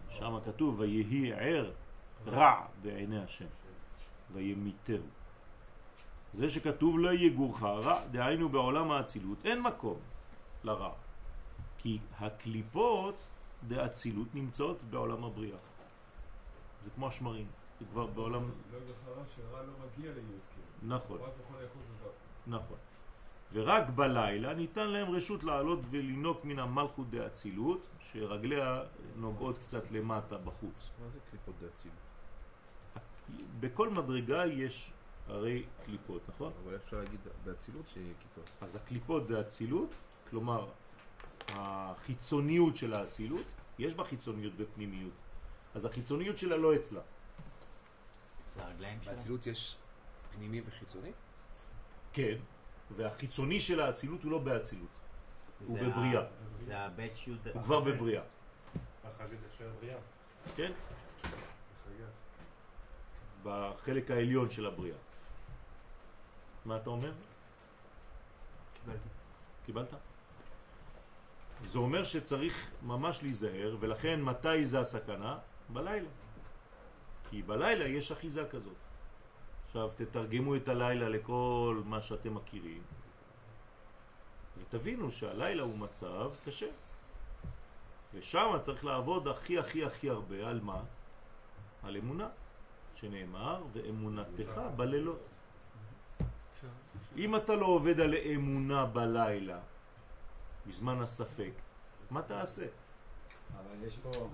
[0.09, 1.71] שם כתוב ויהי ער
[2.27, 3.45] רע בעיני השם
[4.33, 5.05] וימיתהו.
[6.33, 9.99] זה שכתוב לא יגורך רע, דהיינו בעולם האצילות, אין מקום
[10.63, 10.93] לרע.
[11.77, 13.15] כי הקליפות
[13.67, 15.57] דאצילות נמצאות בעולם הבריאה.
[16.83, 17.47] זה כמו השמרים,
[17.79, 18.49] זה כבר בעולם...
[18.71, 18.79] לא
[19.35, 20.11] שרע לא מגיע.
[20.83, 21.19] נכון.
[22.47, 22.77] נכון.
[23.53, 28.83] ורק בלילה ניתן להם רשות לעלות ולנוק מן המלכות דאצילות, שרגליה
[29.15, 30.89] נוגעות קצת למטה בחוץ.
[31.01, 31.97] מה זה קליפות דאצילות?
[33.59, 34.91] בכל מדרגה יש
[35.27, 36.51] הרי קליפות, נכון?
[36.63, 38.49] אבל אפשר להגיד באצילות שיהיה כיפות.
[38.61, 39.89] אז הקליפות זה אצילות,
[40.29, 40.67] כלומר
[41.47, 43.45] החיצוניות של האצילות,
[43.79, 45.21] יש בה חיצוניות בפנימיות,
[45.75, 47.01] אז החיצוניות שלה לא אצלה.
[49.05, 49.75] באצילות יש
[50.35, 51.11] פנימי וחיצוני?
[52.13, 52.37] כן,
[52.95, 54.99] והחיצוני של האצילות הוא לא באצילות,
[55.59, 56.23] הוא זה בבריאה.
[56.59, 57.47] זה הבית שיוד...
[57.53, 58.23] הוא כבר בבריאה,
[59.03, 59.97] החגית של הבריאה.
[60.55, 60.71] כן?
[63.43, 64.97] בחלק העליון של הבריאה.
[66.65, 67.13] מה אתה אומר?
[68.73, 69.09] קיבלתי.
[69.65, 69.93] קיבלת?
[71.65, 75.39] זה אומר שצריך ממש להיזהר, ולכן מתי זה הסכנה?
[75.73, 76.09] בלילה.
[77.29, 78.75] כי בלילה יש אחיזה כזאת.
[79.65, 82.81] עכשיו תתרגמו את הלילה לכל מה שאתם מכירים,
[84.57, 86.67] ותבינו שהלילה הוא מצב קשה.
[88.13, 90.83] ושם צריך לעבוד הכי הכי הכי הרבה על מה?
[91.83, 92.29] על אמונה,
[92.95, 95.19] שנאמר, ואמונתך בלילות.
[97.17, 99.59] אם אתה לא עובד על אמונה בלילה,
[100.67, 101.51] בזמן הספק,
[102.09, 102.65] מה תעשה?
[103.53, 104.29] אבל יש פה...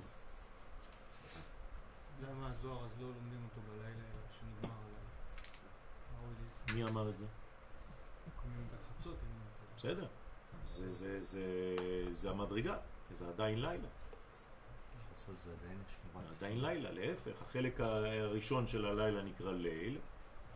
[2.21, 4.99] למה הזוהר אז לא לומדים אותו בלילה, אלא שנגמר הלילה?
[6.75, 7.25] מי אמר את זה?
[8.41, 9.93] קמים בחצות, אם אני טועה.
[9.95, 10.07] בסדר.
[10.65, 11.43] זה, זה, זה,
[12.11, 12.77] זה המדרגה,
[13.17, 13.87] זה עדיין לילה.
[15.43, 16.27] זה עדיין שמורת.
[16.37, 17.41] עדיין לילה, להפך.
[17.41, 19.97] החלק הראשון של הלילה נקרא ליל,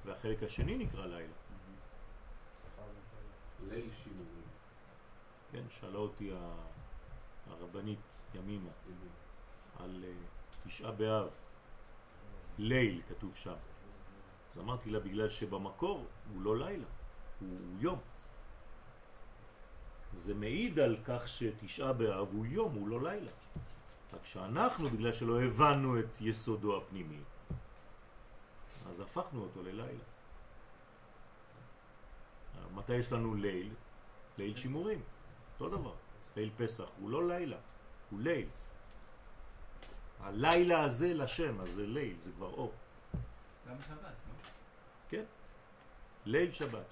[0.06, 1.34] והחלק השני נקרא לילה.
[3.70, 4.42] ליל שימורים.
[5.52, 6.32] כן, שאלה אותי
[7.50, 8.00] הרבנית
[8.36, 8.72] ימימה
[9.80, 10.14] על אה,
[10.64, 11.30] תשעה באב,
[12.62, 13.54] ליל כתוב שם.
[14.54, 16.86] אז אמרתי לה, בגלל שבמקור הוא לא לילה,
[17.40, 18.00] הוא יום.
[20.14, 23.32] זה מעיד על כך שתשעה באב הוא יום, הוא לא לילה.
[24.14, 27.20] רק שאנחנו, בגלל שלא הבנו את יסודו הפנימי,
[28.90, 30.04] אז הפכנו אותו ללילה.
[32.76, 33.74] מתי יש לנו ליל?
[34.38, 35.02] ליל שימורים,
[35.54, 35.94] אותו דבר.
[36.36, 37.58] ליל פסח הוא לא לילה,
[38.10, 38.48] הוא ליל.
[40.24, 42.74] הלילה הזה לשם, אז זה ליל, זה כבר אור.
[43.70, 44.50] גם שבת, לא?
[45.10, 45.24] כן?
[46.26, 46.86] ליל שבת.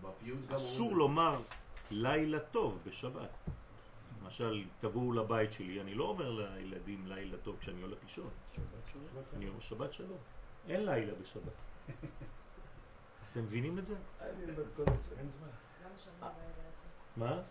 [0.00, 1.40] בפיוט גם אסור לומר
[1.90, 3.30] לילה טוב בשבת.
[4.22, 8.30] למשל, תבואו לבית שלי, אני לא אומר לילדים לילה טוב כשאני הולך לישון.
[9.36, 10.18] אני אומר שבת שלום.
[10.68, 11.52] אין לילה בשבת.
[13.32, 13.96] אתם מבינים את זה?
[14.20, 15.48] אני בקודש, אין זמן.
[15.84, 16.88] למה שרים בלילה הזה?
[17.16, 17.42] מה?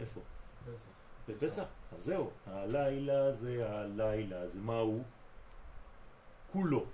[0.00, 0.20] איפה?
[1.26, 1.34] פסח.
[1.34, 1.64] בפסח?
[1.92, 5.04] אז זהו, הלילה זה הלילה, זה מה הוא?
[6.52, 6.84] כולו.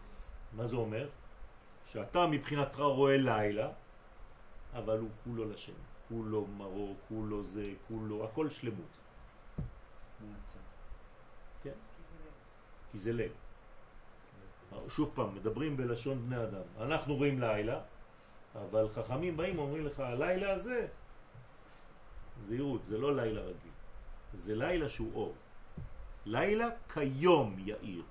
[0.53, 1.09] מה זה אומר?
[1.87, 3.71] שאתה מבחינתך רואה לילה,
[4.75, 5.73] אבל הוא כולו לשם.
[6.09, 8.99] כולו מרור, כולו זה, כולו, הכל שלמות.
[11.63, 11.77] כן?
[12.93, 13.33] כי זה ליל.
[14.89, 16.63] שוב פעם, מדברים בלשון בני אדם.
[16.81, 17.81] אנחנו רואים לילה,
[18.55, 20.87] אבל חכמים באים ואומרים לך, הלילה הזה,
[22.47, 23.72] זהירות, זה לא לילה רגיל.
[24.35, 25.35] זה לילה שהוא אור.
[26.27, 28.03] לילה כיום יאיר.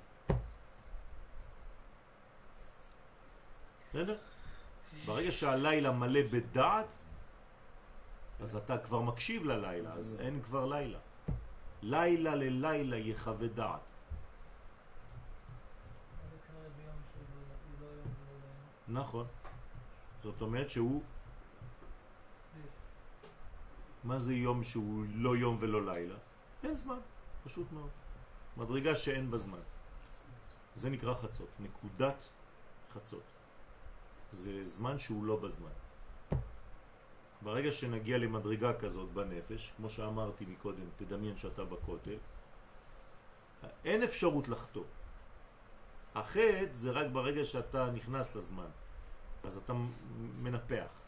[3.89, 4.17] בסדר?
[5.05, 6.97] ברגע שהלילה מלא בדעת,
[8.41, 10.99] אז אתה כבר מקשיב ללילה, אז אין כבר לילה.
[11.81, 13.91] לילה ללילה יחווה דעת.
[18.88, 19.25] נכון.
[20.23, 21.03] זאת אומרת שהוא...
[24.04, 26.16] מה זה יום שהוא לא יום ולא לילה?
[26.64, 27.00] אין זמן,
[27.44, 27.90] פשוט מאוד.
[28.58, 29.60] מדרגה שאין בה זמן.
[30.76, 32.30] זה נקרא חצות, נקודת
[32.94, 33.24] חצות.
[34.34, 35.72] זה זמן שהוא לא בזמן.
[37.42, 42.18] ברגע שנגיע למדרגה כזאת בנפש, כמו שאמרתי מקודם, תדמיין שאתה בכותל,
[43.86, 44.84] אין אפשרות לחטוא.
[46.16, 48.70] החטא זה רק ברגע שאתה נכנס לזמן,
[49.44, 49.74] אז אתה
[50.42, 51.01] מנפח.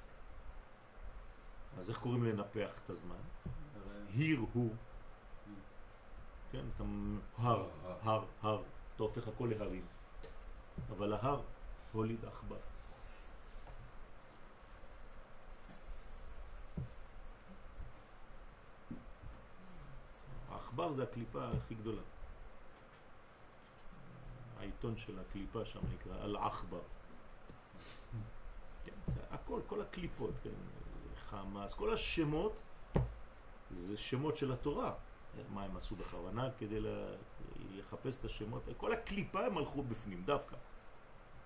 [1.77, 3.15] אז איך קוראים לנפח את הזמן?
[4.13, 4.75] היר הוא.
[6.51, 6.83] כן, אתה
[7.37, 7.69] הר,
[8.01, 8.63] הר, הר.
[8.95, 9.85] אתה הופך הכל להרים.
[10.89, 11.43] אבל ההר לא
[11.91, 12.57] הוליד עכבר.
[20.49, 22.01] העכבר זה הקליפה הכי גדולה.
[24.59, 26.81] העיתון של הקליפה שם נקרא אל-עכבר.
[28.85, 28.91] כן,
[29.31, 30.49] הכל, כל הקליפות, כן.
[31.33, 32.61] חמאס, כל השמות
[33.71, 34.93] זה שמות של התורה.
[35.53, 36.79] מה הם עשו בכוונה כדי
[37.71, 38.63] לחפש את השמות?
[38.77, 40.55] כל הקליפה הם הלכו בפנים, דווקא.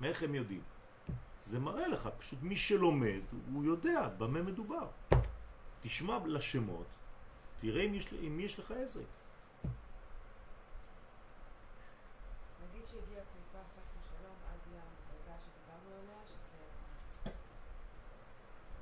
[0.02, 0.62] מאיך הם יודעים?
[1.42, 3.22] זה מראה לך, פשוט מי שלומד,
[3.54, 4.88] הוא יודע במה מדובר.
[5.82, 6.86] תשמע לשמות,
[7.60, 9.02] תראה אם יש, אם יש לך עזק.
[12.62, 16.64] נגיד שהגיעה קליפה חס ושלום עד למדרגה שדיברנו עליה, שזה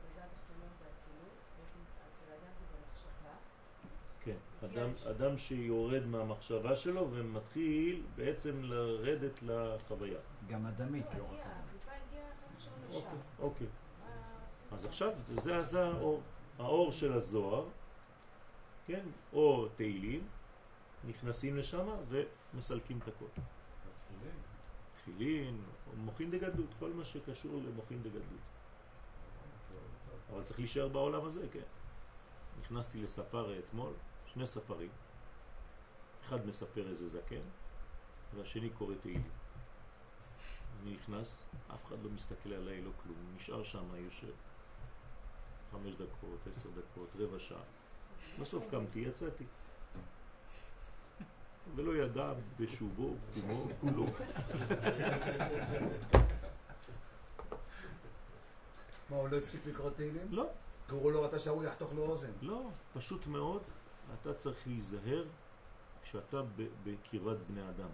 [0.04, 3.36] הדרגה התחתונות באצילות, בעצם אצל האדם זה במחשבה.
[4.22, 10.20] כן, הגיע אדם, שיורד מהמחשבה שלו ומתחיל בעצם לרדת לחוויה.
[10.48, 11.86] גם אדמית, לא, רק אדמית.
[12.94, 13.20] אוקיי.
[13.40, 13.68] אוקיי.
[14.70, 16.22] עושים אז עכשיו זה, זה האור,
[16.60, 17.66] האור של הזוהר,
[18.86, 20.28] כן, או תהילים,
[21.08, 23.42] נכנסים לשם ומסלקים את הכל.
[24.94, 25.62] תפילין,
[25.98, 28.46] מוחין דגדלות, כל מה שקשור למוחין דגדלות.
[30.34, 31.60] אבל צריך להישאר בעולם הזה, כן.
[32.62, 33.94] נכנסתי לספר אתמול,
[34.36, 34.90] שני ספרים.
[36.26, 37.42] אחד מספר איזה זקן,
[38.36, 39.32] והשני קורא תהילים.
[40.84, 41.44] אני נכנס,
[41.74, 44.34] אף אחד לא מסתכל עליי, לא כלום, נשאר שם, יושב.
[45.72, 47.62] חמש דקות, עשר דקות, רבע שעה.
[48.40, 49.44] בסוף קמתי, יצאתי.
[51.76, 54.06] ולא ידע בשובו, קומו, כולו.
[59.10, 60.28] מה, הוא לא הפסיק לקרוא תהילים?
[60.30, 60.46] לא,
[60.88, 62.32] קראו לו אתה שהוא יחתוך לו אוזן.
[62.42, 63.62] לא, פשוט מאוד,
[64.14, 65.26] אתה צריך להיזהר
[66.04, 66.42] כשאתה
[66.84, 67.90] בקרבת בני אדם.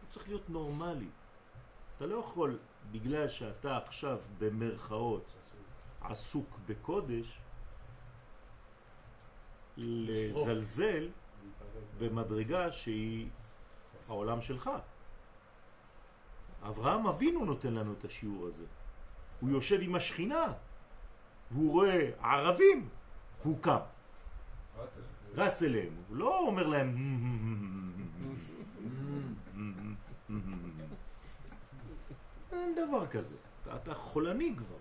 [0.00, 1.08] הוא צריך להיות נורמלי.
[1.96, 2.58] אתה לא יכול,
[2.92, 5.34] בגלל שאתה עכשיו במרכאות
[6.00, 7.40] עסוק בקודש,
[9.76, 11.08] לזלזל
[11.98, 13.28] במדרגה שהיא
[14.08, 14.70] העולם שלך.
[16.62, 18.64] אברהם אבינו נותן לנו את השיעור הזה.
[19.40, 20.52] הוא יושב עם השכינה,
[21.50, 22.88] והוא רואה ערבים,
[23.42, 23.78] הוא קם,
[25.34, 25.92] רץ אליהם.
[26.08, 26.96] הוא לא אומר להם
[32.52, 33.36] אין דבר כזה,
[33.74, 34.76] אתה, חולני כבר.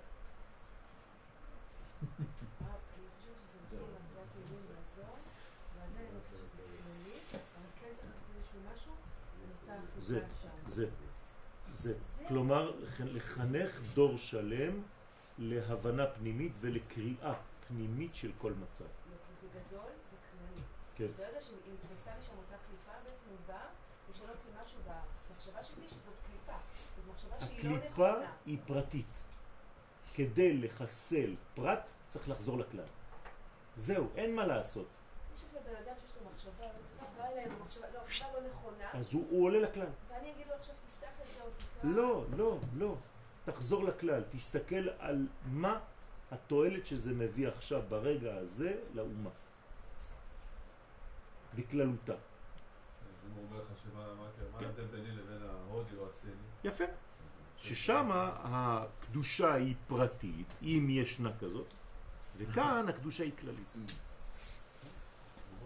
[9.99, 10.19] זה.
[10.65, 10.88] זה,
[11.71, 11.93] זה.
[12.27, 14.81] כלומר, לח- לחנך דור שלם
[15.38, 17.34] להבנה פנימית ולקריאה
[17.67, 18.86] פנימית של כל מצב.
[19.56, 20.62] גדול, זה כללי.
[20.96, 21.24] כן.
[21.26, 23.62] יודע שאם נכנסה לשם אותה קליפה, בעצם הוא בא
[24.10, 26.58] לשנות לי משהו במחשבה שלי שזאת קליפה.
[26.96, 28.32] זאת מחשבה שהיא לא הקליפה נכונה.
[28.46, 29.06] היא פרטית.
[30.13, 32.86] כדי לחסל פרט, צריך לחזור לכלל.
[33.76, 34.88] זהו, אין מה לעשות.
[35.63, 35.72] לא,
[37.94, 38.00] לא
[38.94, 39.88] אז הוא, הוא עולה לכלל.
[40.08, 41.89] ואני אגיד לו עכשיו תפתח את זה או תקרא.
[41.91, 42.96] לא, לא, לא.
[43.46, 44.24] תחזור לכלל.
[44.32, 45.80] תסתכל על מה
[46.32, 49.30] התועלת שזה מביא עכשיו ברגע הזה לאומה.
[51.56, 52.13] בכללותה.
[52.13, 52.18] אז
[53.28, 54.13] אם הוא אומר לך שמה מה-
[54.54, 54.65] מה כן.
[54.65, 56.34] ההבדל ביני לבין ההודי או הסיני?
[56.63, 56.84] יפה.
[57.58, 58.10] ששם
[58.44, 61.68] הקדושה היא פרטית, אם ישנה כזאת,
[62.38, 63.76] וכאן הקדושה היא כללית.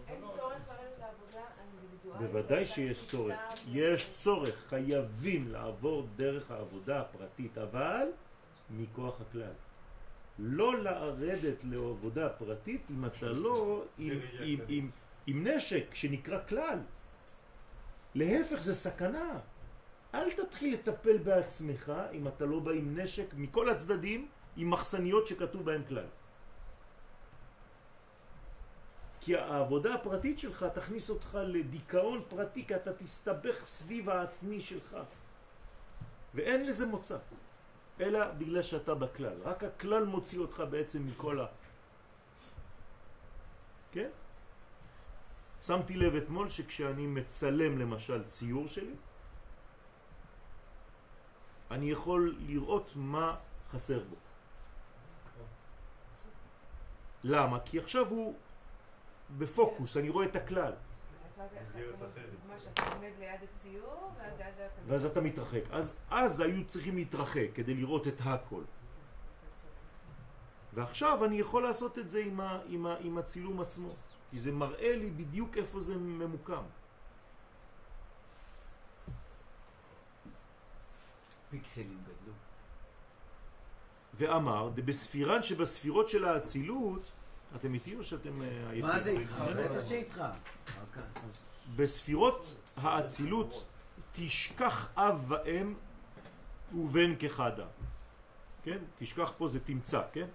[0.08, 2.30] אין צורך לרדת לעבודה אינדיבידואלית.
[2.30, 3.34] בוודאי שיש צורך.
[3.68, 8.06] יש צורך, חייבים לעבור דרך העבודה הפרטית, אבל
[8.70, 9.52] מכוח הכלל.
[10.38, 14.90] לא לרדת לעבודה פרטית אם אתה לא עם, עם, עם,
[15.26, 16.78] עם נשק שנקרא כלל.
[18.14, 19.38] להפך זה סכנה.
[20.14, 25.64] אל תתחיל לטפל בעצמך אם אתה לא בא עם נשק מכל הצדדים עם מחסניות שכתוב
[25.64, 26.06] בהם כלל.
[29.20, 34.96] כי העבודה הפרטית שלך תכניס אותך לדיכאון פרטי כי אתה תסתבך סביב העצמי שלך.
[36.34, 37.18] ואין לזה מוצא.
[38.00, 39.36] אלא בגלל שאתה בכלל.
[39.42, 41.46] רק הכלל מוציא אותך בעצם מכל ה...
[43.92, 44.08] כן?
[45.62, 48.94] שמתי לב אתמול שכשאני מצלם למשל ציור שלי,
[51.70, 53.36] אני יכול לראות מה
[53.70, 54.16] חסר בו.
[57.24, 57.60] למה?
[57.60, 58.34] כי עכשיו הוא
[59.38, 60.72] בפוקוס, אני רואה את הכלל.
[64.86, 65.20] ואז אתה...
[65.20, 65.60] מתרחק.
[65.70, 68.62] אז, אז היו צריכים להתרחק כדי לראות את הכל.
[70.74, 72.22] ועכשיו אני יכול לעשות את זה
[73.00, 73.88] עם הצילום עצמו.
[74.30, 76.62] כי זה מראה לי בדיוק איפה זה ממוקם.
[81.50, 82.32] פיקסלים גדלו.
[84.14, 87.02] ואמר, בספירן שבספירות של האצילות,
[87.56, 88.90] אתם איתי או שאתם אה, עייפים?
[88.90, 89.32] מה זה איתך?
[89.32, 89.72] בסדר?
[89.74, 90.22] בטח שאיתך.
[91.76, 93.64] בספירות האצילות
[94.12, 95.74] תשכח אב ואם
[96.74, 97.66] ובן כחדה.
[98.62, 98.78] כן?
[98.98, 100.26] תשכח פה זה תמצא, כן?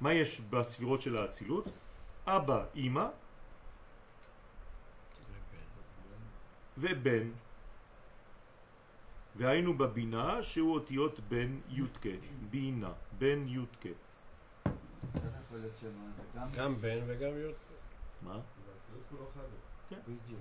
[0.00, 1.68] מה יש בספירות של האצילות?
[2.36, 3.06] אבא, אימא
[6.78, 7.28] ובן.
[9.36, 12.06] והיינו בבינה שהוא אותיות בן י"ק,
[12.50, 13.86] בינה, בן י"ק.
[13.86, 13.94] איך
[15.14, 16.46] יכול להיות שמה?
[16.54, 17.52] גם בן וגם י'.
[18.22, 18.40] מה?
[19.90, 20.40] בדיוק.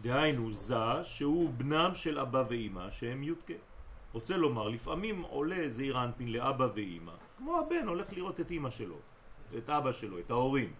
[0.00, 3.50] דהיינו זה שהוא בנם של אבא ואימא שהם י"ק.
[4.12, 8.96] רוצה לומר, לפעמים עולה זעיר אנפין לאבא ואימא, כמו הבן הולך לראות את אימא שלו,
[9.58, 10.72] את אבא שלו, את ההורים.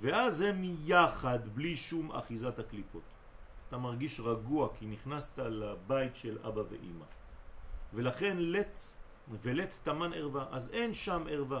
[0.00, 3.02] ואז הם יחד, בלי שום אחיזת הקליפות.
[3.68, 7.04] אתה מרגיש רגוע כי נכנסת לבית של אבא ואימא.
[7.94, 8.82] ולכן לט
[9.30, 11.60] ולט תמן ערווה, אז אין שם ערווה.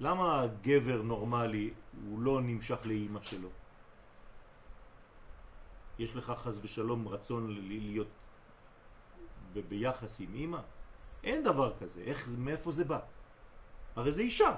[0.00, 1.70] למה גבר נורמלי
[2.06, 3.48] הוא לא נמשך לאימא שלו?
[5.98, 8.08] יש לך חס ושלום רצון להיות
[9.68, 10.60] ביחס עם אימא?
[11.24, 12.98] אין דבר כזה, איך, מאיפה זה בא?
[13.96, 14.56] הרי זה אישה.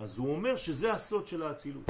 [0.00, 1.84] אז הוא אומר שזה הסוד של האצילות.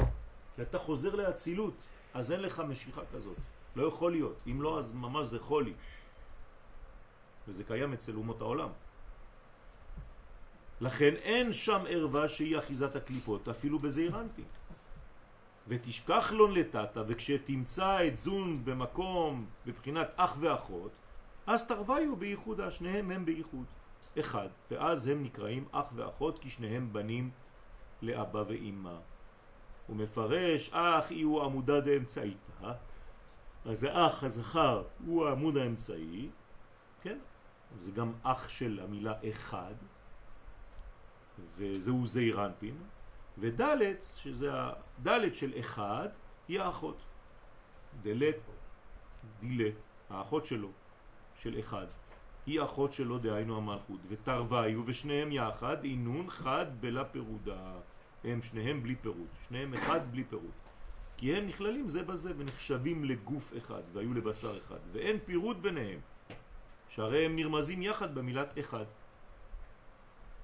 [0.55, 1.73] כי אתה חוזר לאצילות,
[2.13, 3.37] אז אין לך משיכה כזאת.
[3.75, 4.35] לא יכול להיות.
[4.47, 5.73] אם לא, אז ממש זה חולי.
[7.47, 8.69] וזה קיים אצל אומות העולם.
[10.81, 14.45] לכן אין שם ערווה שהיא אחיזת הקליפות, אפילו בזעיר אנפין.
[15.67, 20.91] ותשכח לון לטאטה, וכשתמצא את זון במקום, בבחינת אח ואחות,
[21.47, 23.65] אז תרוויו בייחודה, שניהם הם בייחוד.
[24.19, 27.29] אחד, ואז הם נקראים אח ואחות, כי שניהם בנים
[28.01, 28.97] לאבא ואימא.
[29.87, 32.73] הוא מפרש, אח היא הוא עמודה דאמצעיתה,
[33.65, 36.29] אז האח הזכר הוא העמוד האמצעי,
[37.01, 37.17] כן?
[37.79, 39.73] זה גם אח של המילה אחד,
[41.57, 42.75] וזהו זעיר אנפין,
[43.37, 46.09] ודלת, שזה הדלת של אחד,
[46.47, 46.97] היא האחות.
[48.01, 48.35] דלת,
[49.39, 49.69] דילה,
[50.09, 50.69] האחות שלו,
[51.35, 51.85] של אחד.
[52.45, 57.73] היא אחות שלו, דהיינו המלכות, ותרוויו, ושניהם יחד, אינון חד בלה פירודה.
[58.23, 60.51] הם שניהם בלי פירוד, שניהם אחד בלי פירוד.
[61.17, 65.99] כי הם נכללים זה בזה ונחשבים לגוף אחד, והיו לבשר אחד, ואין פירוד ביניהם,
[66.89, 68.85] שהרי הם נרמזים יחד במילת אחד.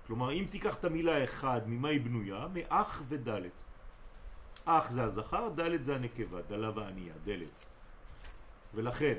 [0.07, 2.47] כלומר, אם תיקח את המילה אחד, ממה היא בנויה?
[2.53, 3.63] מאח ודלת.
[4.65, 7.63] אח זה הזכר, דלת זה הנקבה, דלה וענייה, דלת.
[8.73, 9.17] ולכן,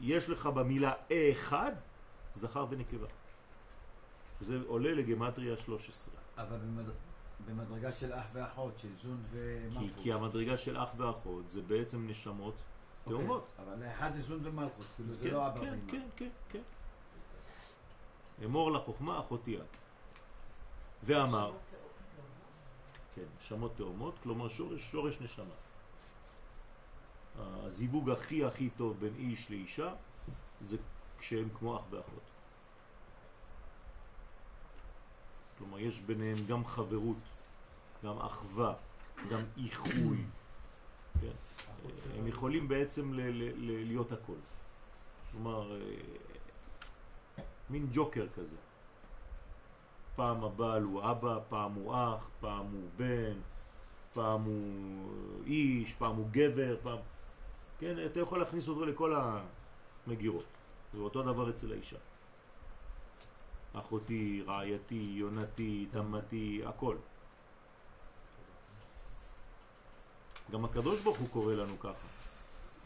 [0.00, 0.92] יש לך במילה
[1.32, 1.72] אחד,
[2.32, 3.06] זכר ונקבה.
[4.40, 6.14] זה עולה לגמטריה 13.
[6.36, 6.58] אבל
[7.46, 10.02] במדרגה של אח ואחות, של זון כי, ומלכות.
[10.02, 12.54] כי המדרגה של אח ואחות זה בעצם נשמות
[13.06, 13.46] אוקיי, תאומות.
[13.58, 15.90] אבל האחד זה זון ומלכות, כאילו זה כן, לא אבא כן, ואמא.
[15.90, 16.62] כן, כן, כן.
[18.44, 19.76] אמור לחוכמה אחותי את.
[21.04, 21.52] ואמר,
[23.14, 25.54] כן, נשמות תאומות, כלומר שורש, שורש נשמה.
[27.38, 29.94] הזיווג הכי הכי טוב בין איש לאישה
[30.60, 30.76] זה
[31.18, 32.33] כשהם כמו אח ואחות.
[35.58, 37.22] כלומר יש ביניהם גם חברות,
[38.04, 38.74] גם אחווה,
[39.30, 40.24] גם איחוי.
[41.20, 41.32] כן?
[42.18, 43.10] הם יכולים בעצם
[43.66, 44.36] להיות הכל.
[45.32, 48.56] כלומר, אה, מין ג'וקר כזה.
[50.16, 53.34] פעם הבעל הוא אבא, פעם הוא אח, פעם הוא בן,
[54.14, 56.98] פעם הוא איש, פעם הוא גבר, פעם...
[57.78, 59.14] כן, אתה יכול להכניס אותו לכל
[60.06, 60.44] המגירות.
[60.94, 61.96] זה אותו דבר אצל האישה.
[63.74, 66.96] אחותי, רעייתי, יונתי, תמתי, הכל.
[70.50, 72.08] גם הקדוש ברוך הוא קורא לנו ככה.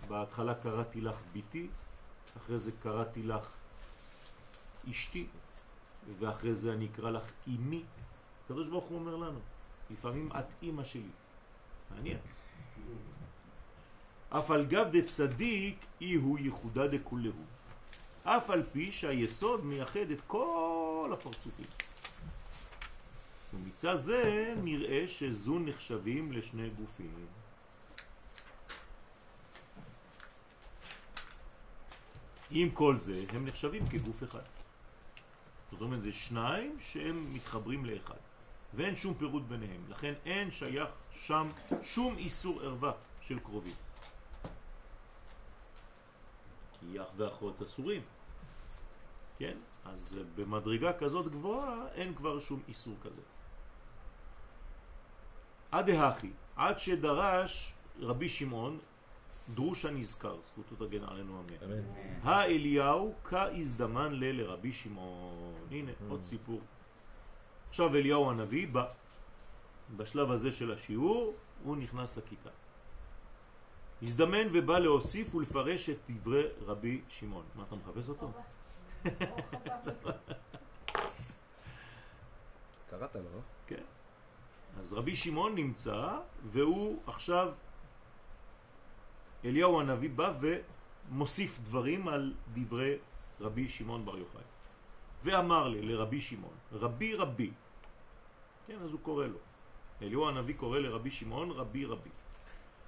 [0.08, 1.66] בהתחלה קראתי לך ביתי,
[2.36, 3.48] אחרי זה קראתי לך
[4.90, 5.26] אשתי,
[6.18, 7.82] ואחרי זה אני אקרא לך אמי.
[8.44, 9.38] הקדוש ברוך הוא אומר לנו,
[9.90, 11.10] לפעמים את אמא שלי.
[11.90, 12.18] מעניין.
[14.30, 17.44] אף על גב דצדיק אי הוא ייחודה דכולהו.
[18.24, 20.67] אף על פי שהיסוד מייחד את כל
[21.12, 21.66] הפרצופים.
[23.54, 27.26] ומצד זה נראה שזו נחשבים לשני גופים.
[32.50, 34.42] עם כל זה הם נחשבים כגוף אחד.
[35.70, 38.16] זאת אומרת זה שניים שהם מתחברים לאחד
[38.74, 41.50] ואין שום פירוט ביניהם לכן אין שייך שם
[41.82, 43.74] שום איסור ערווה של קרובים
[46.80, 48.02] כי אח ואחות אסורים
[49.38, 49.56] כן?
[49.84, 53.22] אז במדרגה כזאת גבוהה אין כבר שום איסור כזה
[55.70, 58.78] עד ההכי עד שדרש רבי שמעון
[59.54, 61.54] דרוש הנזכר, זכותו תגן עלינו אמן.
[61.64, 61.82] אמן.
[62.22, 65.54] האליהו כהזדמן ל לרבי שמעון.
[65.70, 66.60] הנה, עוד סיפור.
[67.68, 68.86] עכשיו אליהו הנביא בא.
[69.96, 72.50] בשלב הזה של השיעור הוא נכנס לכיתה.
[74.02, 77.44] הזדמן ובא להוסיף ולפרש את דברי רבי שמעון.
[77.54, 78.32] מה אתה מחפש אותו?
[82.90, 83.40] קראת לו, לא?
[83.66, 83.82] כן.
[84.78, 86.18] אז רבי שמעון נמצא,
[86.52, 87.52] והוא עכשיו,
[89.44, 92.96] אליהו הנביא בא ומוסיף דברים על דברי
[93.40, 94.42] רבי שמעון בר יוחאי.
[95.22, 97.50] ואמר לי לרבי שמעון, רבי רבי,
[98.66, 99.38] כן, אז הוא קורא לו.
[100.02, 102.10] אליהו הנביא קורא לרבי שמעון רבי רבי.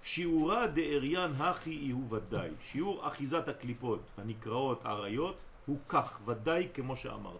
[0.03, 2.51] שיעורה דאריין הכי הוא ודאי.
[2.61, 5.37] שיעור אחיזת הקליפות הנקראות עריות
[5.71, 7.39] הוא כך, ודאי כמו שאמרת.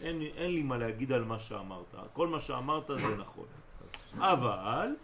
[0.00, 1.94] אין, אין לי מה להגיד על מה שאמרת.
[2.12, 3.46] כל מה שאמרת זה נכון.
[4.18, 4.94] אבל,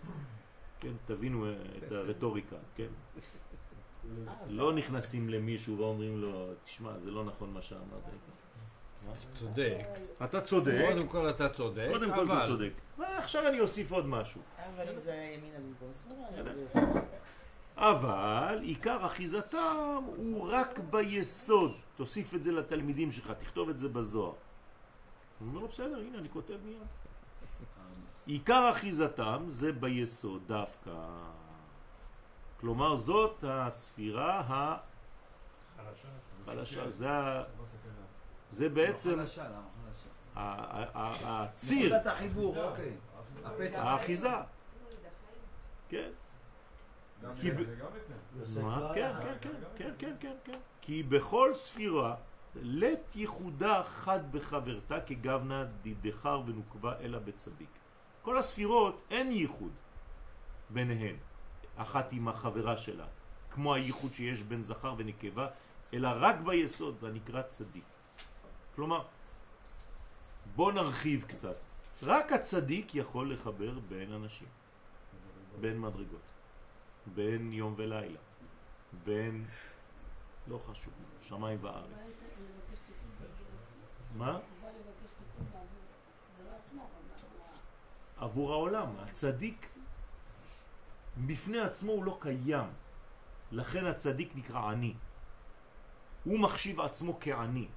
[0.80, 2.86] כן, תבינו אה, את הרטוריקה, כן?
[4.48, 8.02] לא נכנסים למישהו ואומרים לו, תשמע, זה לא נכון מה שאמרת.
[9.34, 9.86] צודק.
[10.24, 12.72] אתה צודק, קודם כל אתה צודק, קודם כל אתה צודק.
[12.98, 14.40] ועכשיו אני אוסיף עוד משהו.
[14.58, 16.52] אבל אם זה היה ימינה במקום שמאלה,
[17.82, 21.76] אבל עיקר אחיזתם הוא רק ביסוד.
[21.96, 24.32] תוסיף את זה לתלמידים שלך, תכתוב את זה בזוהר.
[25.38, 26.76] הוא אומר לו, בסדר, הנה, אני כותב מיד.
[28.26, 30.90] עיקר אחיזתם זה ביסוד דווקא.
[32.60, 34.76] כלומר, זאת הספירה.
[36.88, 37.42] זה, ה-
[38.50, 40.08] זה בעצם לא חלשה, חלשה?
[40.34, 42.96] ה- ה- ה- הציר, נקודת החיבור, אוקיי.
[43.44, 43.78] הפתח.
[43.78, 44.30] האחיזה.
[45.88, 46.10] כן.
[48.94, 50.58] כן, כן, כן, כן, כן, כן, כן.
[50.80, 52.14] כי בכל ספירה
[52.56, 57.68] לית ייחודה חד בחברתה כגוונה דדחר ונוקבה אלא בצדיק.
[58.22, 59.72] כל הספירות אין ייחוד
[60.70, 61.16] ביניהן,
[61.76, 63.06] אחת עם החברה שלה,
[63.50, 65.48] כמו הייחוד שיש בין זכר ונקבה,
[65.94, 67.84] אלא רק ביסוד הנקרא צדיק.
[68.74, 69.02] כלומר,
[70.56, 71.56] בוא נרחיב קצת.
[72.02, 74.48] רק הצדיק יכול לחבר בין אנשים,
[75.60, 76.31] בין מדרגות.
[77.06, 78.18] בין יום ולילה,
[79.04, 79.44] בין,
[80.48, 82.12] לא חשוב, שמיים וארץ.
[84.16, 84.38] מה?
[88.16, 88.88] עבור העולם.
[88.98, 89.68] הצדיק
[91.26, 92.68] בפני עצמו הוא לא קיים.
[93.52, 94.94] לכן הצדיק נקרא עני.
[96.24, 97.68] הוא מחשיב עצמו כעני.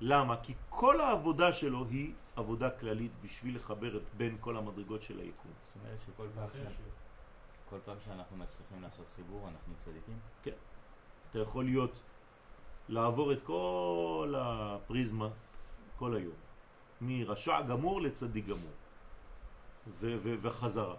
[0.00, 0.36] למה?
[0.42, 5.52] כי כל העבודה שלו היא עבודה כללית בשביל לחבר את בין כל המדרגות של היקום.
[5.66, 6.48] זאת אומרת שכל פעם
[7.72, 10.18] כל פעם שאנחנו מצליחים לעשות חיבור אנחנו צדיקים?
[11.30, 12.00] אתה יכול להיות,
[12.88, 15.28] לעבור את כל הפריזמה
[15.96, 16.34] כל היום.
[17.00, 18.72] מרשע גמור לצדיק גמור.
[20.20, 20.96] וחזרה.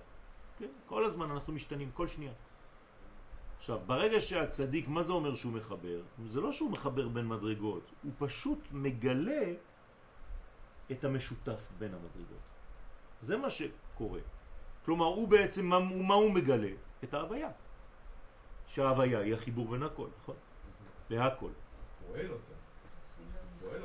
[0.60, 0.70] כן?
[0.86, 2.34] כל הזמן אנחנו משתנים, כל שנייה.
[3.58, 6.02] עכשיו, ברגע שהצדיק, מה זה אומר שהוא מחבר?
[6.26, 9.54] זה לא שהוא מחבר בין מדרגות, הוא פשוט מגלה
[10.92, 12.46] את המשותף בין המדרגות.
[13.22, 14.20] זה מה שקורה.
[14.86, 16.72] כלומר, הוא בעצם, מה, מה הוא מגלה?
[17.04, 17.50] את ההוויה.
[18.68, 20.36] שההוויה היא החיבור בין הכל, נכון?
[21.10, 21.50] להכל.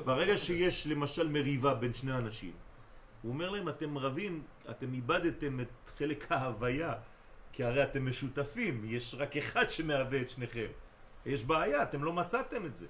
[0.05, 2.53] ברגע שיש למשל מריבה בין שני אנשים,
[3.23, 5.69] הוא אומר להם, אתם רבים, אתם איבדתם את
[5.99, 6.95] חלק ההוויה,
[7.53, 10.67] כי הרי אתם משותפים, יש רק אחד שמהווה את שניכם.
[11.27, 12.87] יש בעיה, אתם לא מצאתם את זה.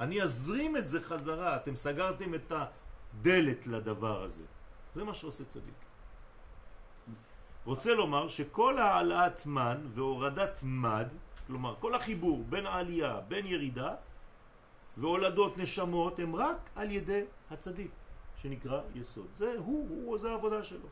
[0.00, 4.44] אני אזרים את זה חזרה, אתם סגרתם את הדלת לדבר הזה.
[4.94, 5.85] זה מה שעושה צדיק.
[7.66, 11.08] רוצה לומר שכל העלאת מן והורדת מד,
[11.46, 13.94] כלומר כל החיבור בין העלייה, בין ירידה,
[14.96, 17.90] והולדות נשמות הם רק על ידי הצדיק
[18.36, 19.26] שנקרא יסוד.
[19.34, 20.88] זה הוא, הוא, זה העבודה שלו.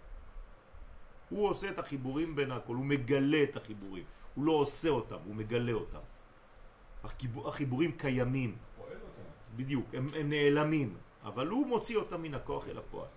[1.30, 4.04] הוא עושה את החיבורים בין הכל, הוא מגלה את החיבורים.
[4.34, 6.04] הוא לא עושה אותם, הוא מגלה אותם.
[7.04, 8.56] החיבור, החיבורים קיימים.
[9.56, 13.08] בדיוק, הם, הם נעלמים, אבל הוא מוציא אותם מן הכוח אל הפועל.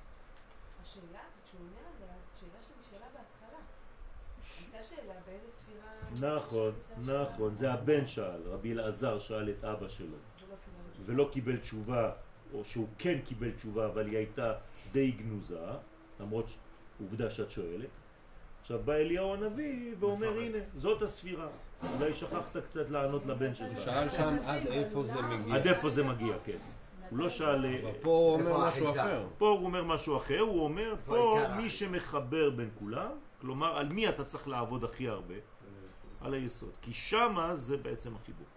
[0.83, 3.59] השאלה הזאת שהוא עונה עליה, זאת שאלה שנשאלה בהתחלה.
[4.59, 5.91] הייתה שאלה באיזה ספירה...
[6.22, 6.72] נכון,
[7.05, 10.18] נכון, זה הבן שאל, רבי אלעזר שאל את אבא שלו,
[11.05, 12.11] ולא קיבל תשובה,
[12.53, 14.53] או שהוא כן קיבל תשובה, אבל היא הייתה
[14.91, 15.59] די גנוזה,
[16.20, 16.45] למרות
[16.99, 17.89] עובדה שאת שואלת.
[18.61, 20.39] עכשיו בא אליהו הנביא ואומר.
[20.39, 21.47] הנה, זאת הספירה.
[21.93, 23.80] אולי שכחת קצת לענות לבן שלך.
[23.80, 25.55] שאל שם עד איפה זה מגיע.
[25.55, 26.57] עד איפה זה מגיע, כן.
[27.09, 27.65] הוא לא שאל...
[27.65, 28.89] אה, פה הוא אומר משהו?
[28.89, 29.28] אחר.
[29.38, 31.39] פה הוא אומר משהו אחר, הוא אומר פה?
[31.57, 33.11] מי שמחבר בין כולם,
[33.41, 35.36] כלומר על מי אתה צריך לעבוד הכי הרבה?
[36.22, 36.74] על היסוד.
[36.82, 38.47] כי שמה זה בעצם החיבור.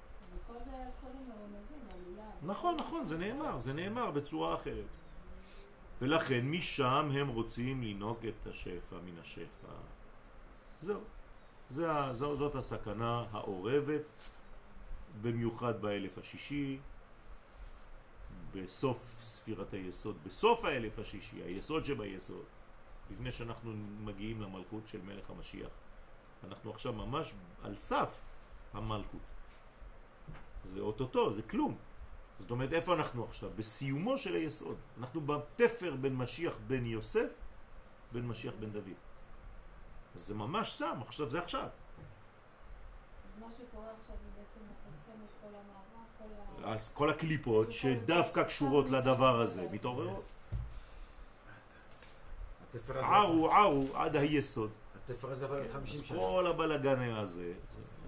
[2.43, 4.87] נכון, נכון, זה נאמר, זה נאמר בצורה אחרת.
[6.01, 9.73] ולכן משם הם רוצים לנהוג את השפע מן השפע.
[10.81, 11.01] זהו.
[11.71, 14.31] זה, זו, זאת הסכנה האורבת,
[15.23, 16.79] במיוחד באלף השישי,
[18.55, 22.45] בסוף ספירת היסוד, בסוף האלף השישי, היסוד שביסוד,
[23.11, 25.71] לפני שאנחנו מגיעים למלכות של מלך המשיח.
[26.45, 28.21] אנחנו עכשיו ממש על סף
[28.73, 29.21] המלכות.
[30.65, 31.77] זה אוטוטו, זה כלום.
[32.39, 33.51] זאת אומרת, איפה אנחנו עכשיו?
[33.57, 34.77] בסיומו של היסוד.
[34.99, 37.33] אנחנו בתפר בין משיח בן יוסף,
[38.13, 38.99] בין משיח בן דוד.
[40.15, 41.67] אז זה ממש שם, עכשיו זה עכשיו.
[41.67, 41.71] אז
[43.41, 46.73] מה שקורה עכשיו זה בעצם לחסם את כל המערך, כל ה...
[46.75, 50.25] אז כל הקליפות שדווקא קשורות לדבר הזה מתעוררות.
[52.89, 54.71] ערו ערו עד היסוד.
[55.11, 56.19] התפר הזה יכול להיות כן, 50 אז שנה.
[56.19, 57.53] כל הבלגן הזה,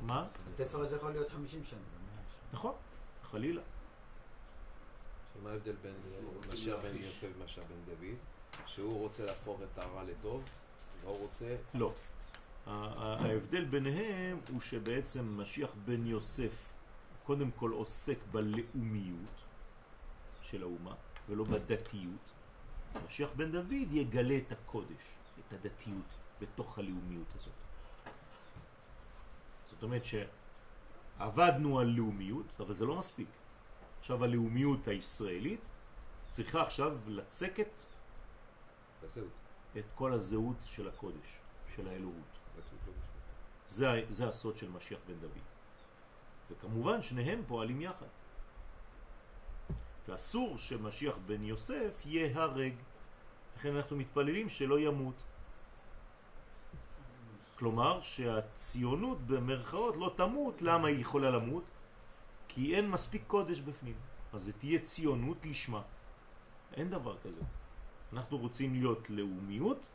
[0.03, 0.27] מה?
[0.55, 1.79] התפר הזה יכול להיות 50 שנה.
[2.53, 2.75] נכון,
[3.31, 3.63] חלילה.
[5.43, 5.95] מה ההבדל בין
[6.53, 8.17] משיח בן יוסף ומשיח בן דוד?
[8.67, 10.43] שהוא רוצה להפוך את הרע לטוב,
[11.03, 11.57] והוא רוצה...
[11.75, 11.93] לא.
[12.67, 16.69] ההבדל ביניהם הוא שבעצם משיח בן יוסף
[17.25, 19.31] קודם כל עוסק בלאומיות
[20.43, 20.95] של האומה
[21.29, 22.33] ולא בדתיות.
[23.07, 25.05] משיח בן דוד יגלה את הקודש,
[25.39, 27.55] את הדתיות בתוך הלאומיות הזאת.
[29.65, 33.29] זאת אומרת שעבדנו על לאומיות, אבל זה לא מספיק.
[34.01, 35.61] עכשיו הלאומיות הישראלית
[36.29, 37.81] צריכה עכשיו לצקת
[39.03, 39.29] הזהות.
[39.79, 41.39] את כל הזהות של הקודש,
[41.77, 42.39] של האלוהות.
[43.67, 45.47] זה, זה הסוד של משיח בן דוד.
[46.51, 48.07] וכמובן שניהם פועלים יחד.
[50.09, 52.75] ואסור שמשיח בן יוסף יהרג.
[53.57, 55.15] לכן אנחנו מתפללים שלא ימות.
[57.63, 61.63] כלומר שהציונות במרכאות לא תמות, למה היא יכולה למות?
[62.49, 63.95] כי אין מספיק קודש בפנים.
[64.33, 65.83] אז זה תהיה ציונות לשמה.
[66.75, 67.43] אין דבר כזה.
[68.13, 69.87] אנחנו רוצים להיות לאומיות,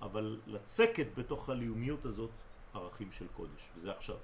[0.00, 2.30] אבל לצקת בתוך הלאומיות הזאת
[2.74, 4.16] ערכים של קודש, וזה עכשיו.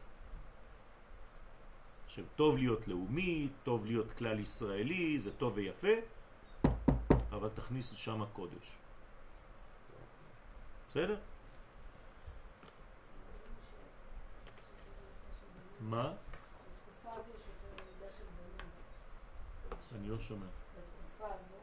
[2.07, 5.97] עכשיו, טוב להיות לאומי, טוב להיות כלל ישראלי, זה טוב ויפה,
[7.31, 8.67] אבל תכניס שם קודש.
[10.89, 11.17] בסדר?
[15.81, 16.13] מה?
[16.13, 18.71] בתקופה הזו יש יותר ילודה של בנים.
[20.01, 20.47] אני לא שומע.
[20.47, 21.55] בתקופה הזו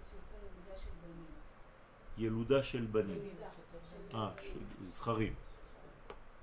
[0.00, 1.26] יש יותר ילודה של בנים.
[2.18, 3.28] ילודה של בנים.
[4.14, 4.30] אה.
[4.42, 5.34] של זכרים.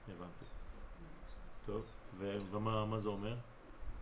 [0.08, 0.46] הבנתי.
[1.66, 1.86] טוב,
[2.20, 3.36] ומה מה זה אומר?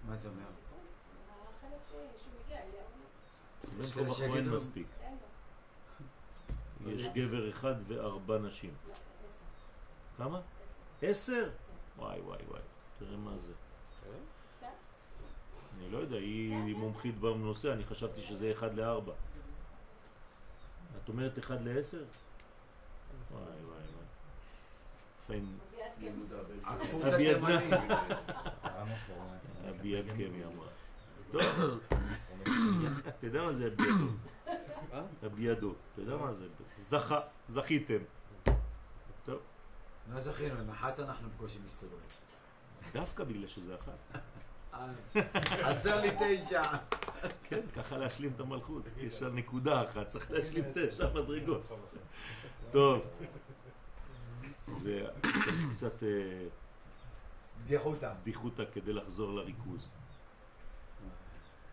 [0.07, 0.43] מה זה אומר?
[0.43, 2.83] החלק ש- שהוא מגיע אליה,
[3.77, 4.87] בין יש כה וכה אין מספיק.
[6.87, 8.73] יש גבר אחד וארבע נשים.
[10.17, 10.41] כמה?
[11.01, 11.49] עשר?
[11.97, 12.61] וואי וואי וואי,
[12.99, 13.53] תראה מה זה.
[14.61, 14.67] כן.
[15.79, 19.13] אני לא יודע, היא מומחית בנושא, אני חשבתי שזה אחד לארבע.
[21.03, 22.03] את אומרת אחד לעשר?
[23.31, 24.05] וואי וואי וואי.
[25.27, 25.91] פיין, אביעד.
[26.01, 27.07] ילודה בן עקפו שם.
[27.07, 27.73] את אבי התימנים.
[29.69, 30.67] אבי יד קמי אמרה.
[31.31, 31.79] טוב,
[33.07, 34.07] אתה יודע מה זה אבי ידו?
[34.93, 35.01] אה?
[35.25, 36.47] אבי ידו, אתה יודע מה זה?
[36.79, 37.97] זכה, זכיתם.
[39.25, 39.39] טוב,
[40.13, 42.24] לא זכינו, עם אחת אנחנו בקושי מסתדרים.
[42.95, 44.21] דווקא בגלל שזה אחת.
[44.73, 44.87] אה,
[45.63, 46.63] חסר לי תשע.
[47.43, 48.83] כן, ככה להשלים את המלכות.
[48.97, 51.71] יש שם נקודה אחת, צריך להשלים תשע מדרגות.
[52.71, 53.01] טוב.
[54.67, 56.07] זה צריך קצת אה,
[57.67, 58.13] דיחותה.
[58.23, 59.89] דיחותא כדי לחזור לריכוז.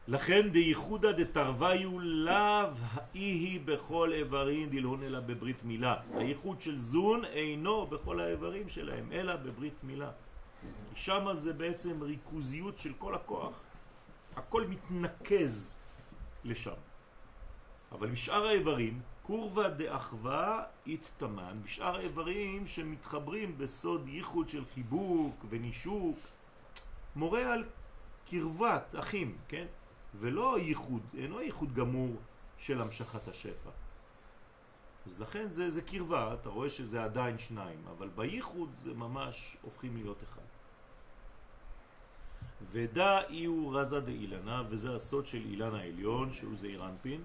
[0.08, 5.96] לכן דייחודא דתרוויו לאו האי בכל איברים דילהון אלא בברית מילה.
[6.14, 10.10] הייחוד של זון אינו בכל האיברים שלהם, אלא בברית מילה.
[10.62, 13.60] כי שמה זה בעצם ריכוזיות של כל הכוח.
[14.36, 15.74] הכל מתנקז
[16.44, 16.78] לשם.
[17.92, 26.18] אבל בשאר האיברים, קורבה דאחווה התתמן, בשאר האיברים שמתחברים בסוד ייחוד של חיבוק ונישוק,
[27.16, 27.64] מורה על
[28.30, 29.66] קרבת אחים, כן?
[30.14, 32.16] ולא ייחוד, אינו ייחוד גמור
[32.58, 33.70] של המשכת השפע.
[35.06, 39.96] אז לכן זה, זה קרבה, אתה רואה שזה עדיין שניים, אבל בייחוד זה ממש הופכים
[39.96, 40.41] להיות אחד.
[42.70, 47.20] ודא איהו רזה דאילנה, וזה הסוד של אילן העליון, שהוא זעיר אנפין,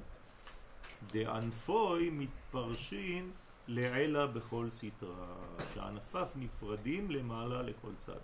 [1.12, 3.32] דענפוי מתפרשין
[3.68, 5.36] לעילה בכל סתרה,
[5.74, 8.20] שענפיו נפרדים למעלה לכל צד.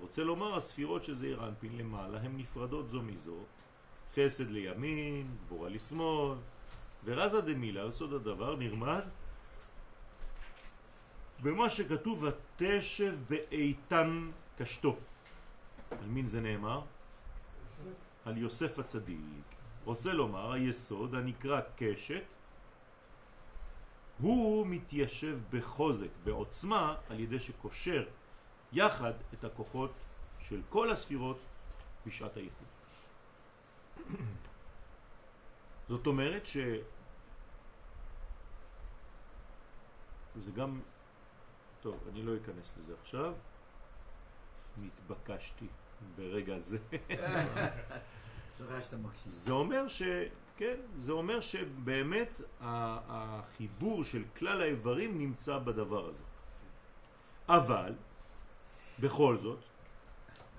[0.00, 3.36] רוצה לומר, הספירות של זעיר אנפין למעלה הן נפרדות זו מזו,
[4.16, 6.34] חסד לימין, גבורה לשמאל,
[7.04, 9.04] ורזה דמילה, יסוד הדבר, נרמז
[11.42, 14.96] במה שכתוב ותשב באיתן קשתו.
[15.90, 16.82] על מין זה נאמר?
[18.24, 19.44] על יוסף הצדיק.
[19.84, 22.24] רוצה לומר, היסוד הנקרא קשת,
[24.20, 28.08] הוא מתיישב בחוזק, בעוצמה, על ידי שקושר
[28.72, 29.92] יחד את הכוחות
[30.40, 31.38] של כל הספירות
[32.06, 32.66] בשעת הייחוד.
[35.88, 36.56] זאת אומרת ש...
[40.44, 40.80] זה גם...
[41.80, 43.34] טוב, אני לא אכנס לזה עכשיו.
[44.78, 45.66] נתבקשתי
[46.16, 46.78] ברגע זה.
[49.24, 50.02] זה אומר ש...
[50.56, 56.22] כן, זה אומר שבאמת החיבור של כלל האיברים נמצא בדבר הזה.
[57.48, 57.94] אבל,
[59.00, 59.58] בכל זאת,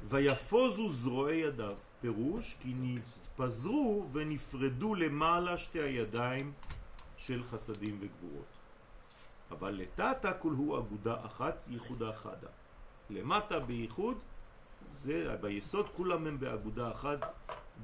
[0.08, 6.54] ויפוזו זרועי ידיו, פירוש כי נתפזרו ונפרדו למעלה שתי הידיים
[7.18, 8.58] של חסדים וגבורות.
[9.52, 12.50] אבל לטאטה כולהו אגודה אחת, ייחודה חדה.
[13.12, 14.18] למטה בייחוד,
[15.04, 17.20] זה ביסוד כולם הם באגודה אחת,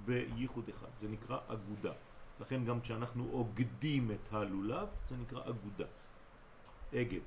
[0.06, 0.88] בייחוד אחד.
[1.00, 1.94] זה נקרא אגודה.
[2.40, 5.86] לכן גם כשאנחנו אוגדים את הלולב, זה נקרא אגודה.
[6.94, 7.20] אגד.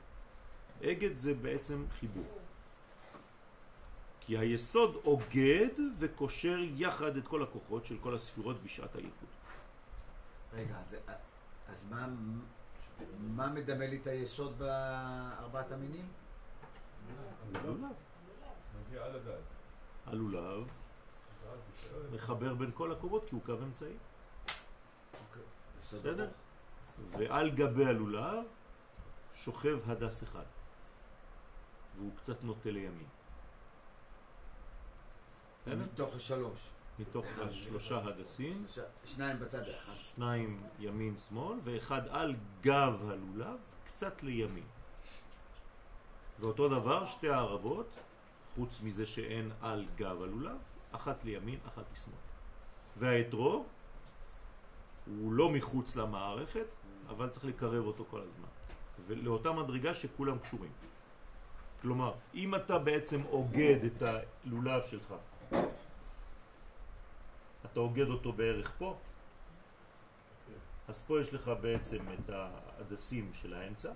[0.84, 2.38] אגד זה בעצם חיבור.
[4.20, 9.28] כי היסוד אוגד וקושר יחד את כל הכוחות של כל הספירות בשעת הייחוד.
[10.52, 10.96] רגע, אז,
[11.68, 12.08] אז מה,
[13.20, 16.06] מה מדמה לי את היסוד בארבעת המינים?
[20.06, 20.68] הלולב.
[22.12, 23.94] מחבר בין כל הקורות כי הוא קו אמצעי.
[25.80, 26.28] בסדר?
[27.10, 28.44] ועל גבי הלולב
[29.34, 30.44] שוכב הדס אחד.
[31.96, 33.06] והוא קצת נוטה לימין.
[35.66, 36.70] מתוך השלוש.
[36.98, 38.66] מתוך השלושה הדסים,
[39.04, 39.92] שניים בצד האחד.
[39.92, 44.64] שניים ימין שמאל ואחד על גב הלולב קצת לימין.
[46.40, 47.86] ואותו דבר שתי הערבות,
[48.54, 50.56] חוץ מזה שאין על גב הלולב,
[50.92, 52.16] אחת לימין, אחת לשמאל.
[52.98, 53.66] והאתרוג
[55.06, 56.66] הוא לא מחוץ למערכת,
[57.08, 58.48] אבל צריך לקרב אותו כל הזמן.
[59.06, 60.72] ולאותה מדרגה שכולם קשורים.
[61.82, 65.14] כלומר, אם אתה בעצם אוגד את הלולב שלך,
[67.64, 68.96] אתה אוגד אותו בערך פה,
[70.88, 73.92] אז פה יש לך בעצם את ההדסים של האמצע,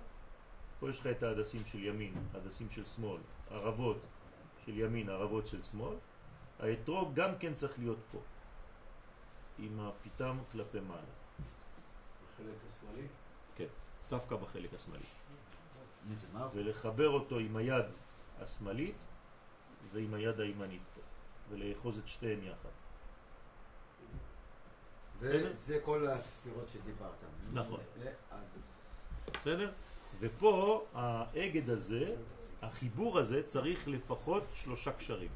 [0.79, 3.97] פה יש לך את ההדסים של ימין, ההדסים של שמאל, ערבות
[4.65, 5.95] של ימין, ערבות של שמאל,
[6.59, 8.19] האתרוג גם כן צריך להיות פה,
[9.59, 11.01] עם הפיתם כלפי מעלה.
[12.33, 13.07] בחלק השמאלי?
[13.55, 13.67] כן,
[14.09, 15.05] דווקא בחלק השמאלי.
[16.53, 17.85] ולחבר אותו עם היד
[18.39, 19.03] השמאלית
[19.93, 21.01] ועם היד הימנית פה,
[21.49, 22.69] ולאחוז את שתיהן יחד.
[25.19, 27.11] וזה כל הספירות שדיברת.
[27.53, 27.79] נכון.
[29.33, 29.71] בסדר?
[30.19, 32.15] ופה האגד הזה,
[32.61, 35.29] החיבור הזה צריך לפחות שלושה קשרים.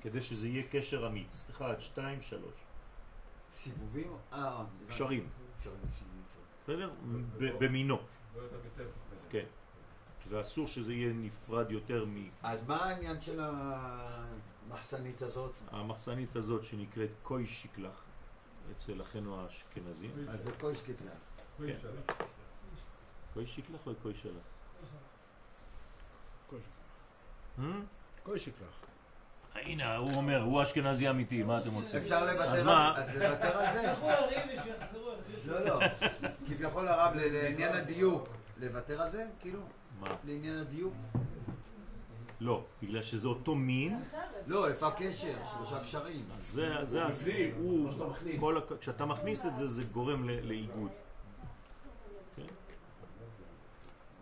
[0.00, 1.44] כדי שזה יהיה קשר אמיץ.
[1.50, 2.54] אחד, שתיים, שלוש.
[3.56, 4.12] סיבובים?
[4.32, 5.28] אה, קשרים.
[5.60, 5.76] קשרים.
[6.64, 6.90] בסדר?
[7.38, 7.96] ב- במינו.
[8.36, 8.42] לא.
[9.30, 9.44] כן.
[10.28, 12.28] ואסור שזה יהיה נפרד יותר מ...
[12.42, 15.52] אז מה העניין של המחסנית הזאת?
[15.70, 18.02] המחסנית הזאת שנקראת קוי שיקלח
[18.72, 20.10] אצל אחינו האשכנזים.
[20.28, 21.10] אז זה קוי שקטלה.
[21.58, 21.78] כן.
[23.34, 24.32] קוי שיקלח או קוי שלח?
[28.22, 28.66] קוי שיקלח.
[29.54, 32.00] הנה, הוא אומר, הוא אשכנזי אמיתי, מה אתם רוצים?
[32.00, 32.94] אפשר לוותר על- מה?
[32.98, 33.24] אז זה?
[33.24, 35.52] יצטרכו לריב ושיחזרו על זה.
[35.52, 35.86] לא, לא.
[36.46, 38.28] כביכול הרב, ל- לעניין הדיוק,
[38.58, 39.26] לוותר על זה?
[39.40, 39.60] כאילו?
[40.00, 40.08] מה?
[40.24, 40.94] לעניין הדיוק?
[42.40, 44.00] לא, בגלל שזה אותו מין,
[44.46, 45.34] לא, איפה הקשר?
[45.56, 46.24] שלושה קשרים.
[46.40, 47.04] זה, זה,
[47.56, 47.90] הוא,
[48.38, 50.90] מה כשאתה מכניס את זה, זה גורם ל- לאיגוד.
[52.36, 52.42] כן?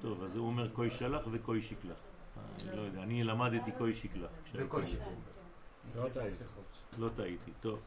[0.03, 1.97] טוב, אז הוא אומר קוי שלח וקוי שיקלח.
[2.57, 3.93] אני לא יודע, אני למדתי קוי
[4.55, 4.87] וכל ילד.
[4.89, 5.21] שיקום.
[5.95, 6.35] לא טעית.
[6.99, 7.81] לא טעיתי, טוב.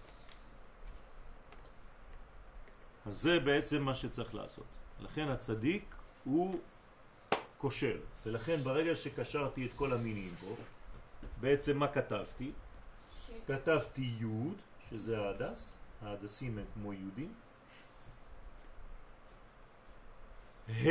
[3.05, 4.65] אז זה בעצם מה שצריך לעשות.
[4.99, 6.59] לכן הצדיק הוא
[7.57, 10.55] קושר, ולכן ברגע שקשרתי את כל המינים פה,
[11.41, 12.51] בעצם מה כתבתי?
[13.47, 14.57] כתבתי יוד,
[14.89, 17.33] שזה ההדס, ההדסים הם כמו יהודים.
[20.69, 20.81] ה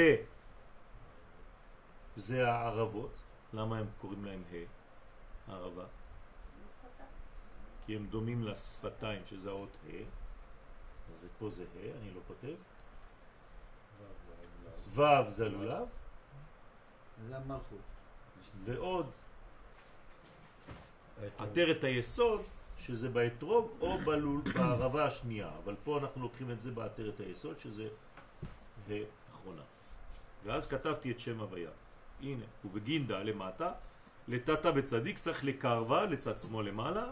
[2.16, 3.10] זה הערבות,
[3.52, 4.54] למה הם קוראים להם ה?
[5.52, 5.84] הערבה.
[7.86, 9.90] כי הם דומים לשפתיים, שזה האות ה',
[11.14, 12.54] אז פה זה ה', אני לא כותב.
[14.94, 15.88] ו' זה לולב,
[17.28, 17.78] זה המלכות.
[18.64, 19.10] ועוד
[21.38, 22.42] עטרת היסוד,
[22.78, 27.88] שזה באתרוג או בלול, בערבה השנייה, אבל פה אנחנו לוקחים את זה בעטרת היסוד, שזה
[28.88, 28.92] ה'
[29.32, 29.62] אחרונה.
[30.44, 31.70] ואז כתבתי את שם הוויה.
[32.22, 33.72] הנה, ובגינדה למטה,
[34.28, 37.04] לטאטה בצדיק צריך לקרבה לצד שמאל למעלה,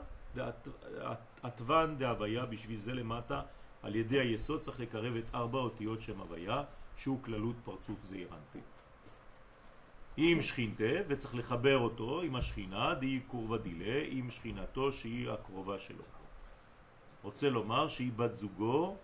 [1.42, 3.42] עטוון דהוויה בשביל זה למטה,
[3.82, 6.62] על ידי היסוד צריך לקרב את ארבע אותיות שם הוויה,
[6.96, 8.60] שהוא כללות פרצוף זעיר אנפי.
[10.16, 16.04] עם שכינתה, וצריך לחבר אותו עם השכינה, די קורבה דילה, עם שכינתו שהיא הקרובה שלו.
[17.22, 18.96] רוצה לומר שהיא בת זוגו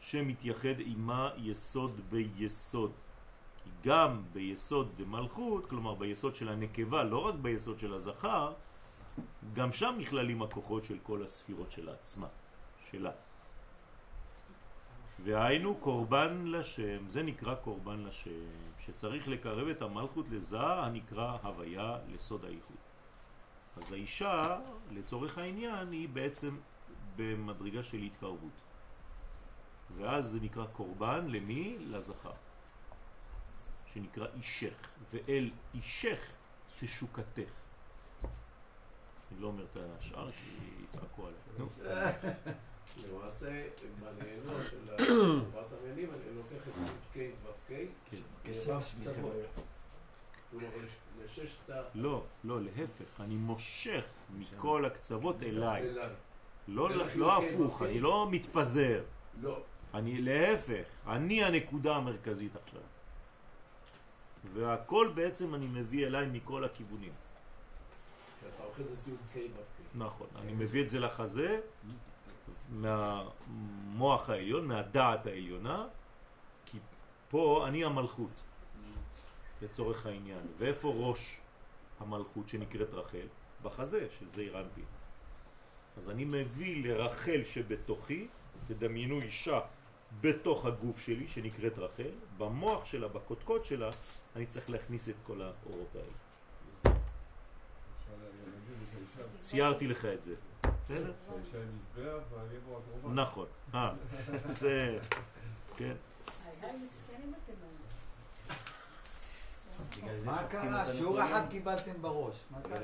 [0.00, 2.92] שמתייחד עימה יסוד ביסוד.
[3.64, 8.52] כי גם ביסוד דמלכות, כלומר ביסוד של הנקבה, לא רק ביסוד של הזכר,
[9.52, 12.26] גם שם נכללים הכוחות של כל הספירות של עצמה,
[12.90, 13.10] שלה.
[15.24, 18.30] והיינו קורבן לשם, זה נקרא קורבן לשם,
[18.78, 22.76] שצריך לקרב את המלכות לזה הנקרא הוויה לסוד האיחוד.
[23.76, 24.58] אז האישה,
[24.90, 26.56] לצורך העניין, היא בעצם
[27.16, 28.60] במדרגה של התקרבות.
[29.96, 31.76] ואז זה נקרא קורבן למי?
[31.80, 32.32] לזכר.
[33.94, 34.74] שנקרא אישך,
[35.12, 36.32] ואל אישך
[36.80, 37.50] תשוקתך.
[39.32, 41.40] אני לא אומר את השאר כי יצעקו עליי.
[41.58, 41.68] נו.
[43.08, 43.68] למעשה,
[44.00, 47.72] בעניינו של ארבעת המינים, אני לוקח את י"ק ו"ק,
[48.10, 48.16] כן.
[51.24, 51.82] לששת ה...
[51.94, 54.04] לא, לא, להפך, אני מושך
[54.38, 55.94] מכל הקצוות אליי.
[56.68, 57.82] לא, לא כן, הפוך.
[57.82, 59.02] אני לא מתפזר.
[59.40, 59.62] לא.
[59.94, 62.80] אני להפך, אני הנקודה המרכזית עכשיו.
[64.54, 67.12] והכל בעצם אני מביא אליי מכל הכיוונים.
[68.38, 69.80] כשאתה אוכל את י"ק ו"ק.
[69.94, 71.60] נכון, אני מביא את זה לחזה
[72.70, 75.86] מהמוח העליון, מהדעת העליונה,
[76.66, 76.78] כי
[77.30, 78.30] פה אני המלכות,
[79.62, 80.46] לצורך העניין.
[80.58, 81.36] ואיפה ראש
[82.00, 83.26] המלכות שנקראת רחל?
[83.62, 84.84] בחזה של זעיר אנפין.
[85.96, 88.28] אז אני מביא לרחל שבתוכי,
[88.66, 89.60] תדמיינו אישה
[90.20, 93.90] בתוך הגוף שלי שנקראת רחל, במוח שלה, בקודקוד שלה,
[94.36, 96.96] אני צריך להכניס את כל האורות האלה.
[99.40, 100.34] ציירתי לך את זה.
[100.84, 101.12] בסדר?
[103.14, 103.46] נכון.
[103.74, 103.92] אה,
[104.48, 104.98] זה...
[105.76, 105.94] כן.
[110.24, 110.92] מה קרה?
[110.92, 111.24] שיעור.
[111.24, 112.36] אחד קיבלתם בראש.
[112.50, 112.78] מה קרה?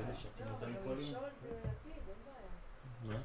[3.07, 3.17] לא.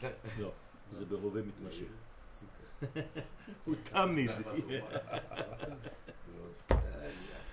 [0.00, 0.50] כן, לא,
[0.90, 2.05] זה ברובה מתמשך.
[3.64, 4.30] הוא תמיד.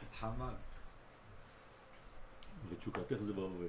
[0.09, 0.53] התחמק.
[2.69, 3.67] ותשוקתך זה בהווה.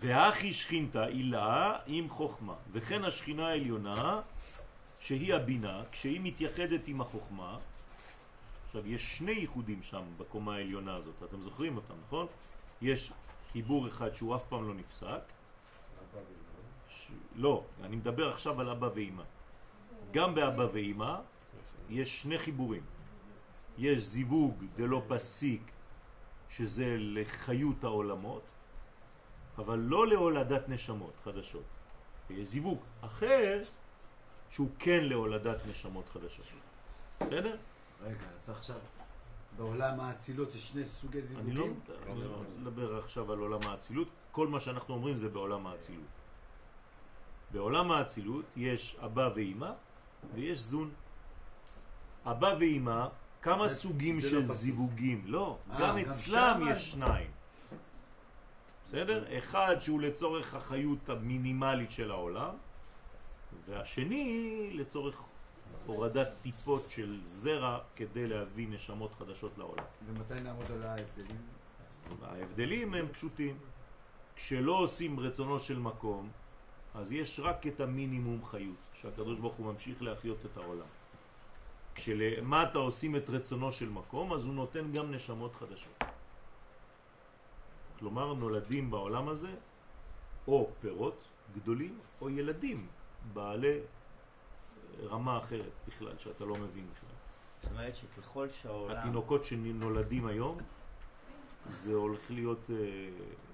[0.00, 4.20] והכי שכינתה עילה עם חוכמה, וכן השכינה העליונה
[5.00, 7.58] שהיא הבינה, כשהיא מתייחדת עם החוכמה,
[8.66, 12.26] עכשיו יש שני ייחודים שם בקומה העליונה הזאת, אתם זוכרים אותם, נכון?
[12.82, 13.12] יש
[13.52, 15.20] חיבור אחד שהוא אף פעם לא נפסק,
[16.90, 17.10] ש...
[17.36, 19.22] לא, אני מדבר עכשיו על אבא ואמא.
[20.10, 21.16] גם באבא ואמא
[21.88, 22.82] יש שני חיבורים.
[23.78, 25.62] יש זיווג דלא פסיק,
[26.50, 28.42] שזה לחיות העולמות,
[29.58, 31.62] אבל לא להולדת נשמות חדשות.
[32.28, 33.60] ויש זיווג אחר,
[34.50, 36.46] שהוא כן להולדת נשמות חדשות.
[37.20, 37.56] בסדר?
[38.02, 38.76] רגע, אז עכשיו,
[39.56, 41.80] בעולם האצילות יש שני סוגי לא זיווגים?
[42.06, 46.19] אני לא מדבר עכשיו על עולם האצילות, כל מה שאנחנו אומרים זה בעולם האצילות.
[47.52, 49.70] בעולם האצילות יש אבא ואימא
[50.34, 50.90] ויש זון.
[52.26, 53.06] אבא ואימא,
[53.42, 54.54] כמה זה- סוגים זה של לא.
[54.54, 55.22] זיווגים?
[55.26, 57.30] לא, אה, גם גם אצלם יש שניים.
[58.84, 59.38] בסדר?
[59.38, 62.54] אחד שהוא לצורך החיות המינימלית של העולם,
[63.68, 64.24] והשני
[64.74, 65.22] לצורך
[65.86, 69.84] הורדת טיפות של זרע כדי להביא נשמות חדשות לעולם.
[70.06, 71.40] ומתי נעמוד על ההבדלים?
[72.22, 73.58] ההבדלים הם פשוטים.
[74.36, 76.30] כשלא עושים רצונו של מקום,
[76.94, 80.86] אז יש רק את המינימום חיות, שהקדוש ברוך הוא ממשיך להחיות את העולם.
[81.94, 86.04] כשלמטה עושים את רצונו של מקום, אז הוא נותן גם נשמות חדשות.
[87.98, 89.54] כלומר, נולדים בעולם הזה
[90.48, 91.24] או פירות
[91.54, 92.86] גדולים, או ילדים
[93.32, 93.78] בעלי
[95.02, 97.16] רמה אחרת בכלל, שאתה לא מבין בכלל.
[97.62, 98.96] זאת אומרת שככל שהעולם...
[98.96, 100.58] התינוקות שנולדים היום,
[101.68, 102.70] זה הולך להיות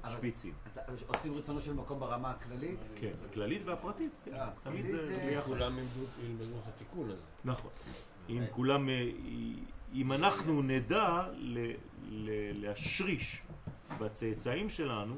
[0.04, 0.54] אה, שפיצים.
[0.72, 2.78] אתה- עושים רצונו של מקום ברמה הכללית?
[3.00, 4.34] כן, הכללית והפרטית, כן.
[4.34, 5.40] אה, תמיד זה זה-.
[5.44, 5.78] כולם
[6.24, 7.22] ילמדו את התיקון הזה.
[7.44, 7.70] נכון.
[8.28, 9.10] אם כולם, אה,
[9.94, 11.72] אם אנחנו נדע ל-
[12.08, 13.42] ל- להשריש
[14.00, 15.14] בצאצאים שלנו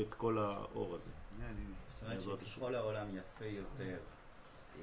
[0.00, 1.10] את כל האור הזה.
[2.18, 2.46] זאת.
[2.46, 3.96] שככל העולם יפה יותר,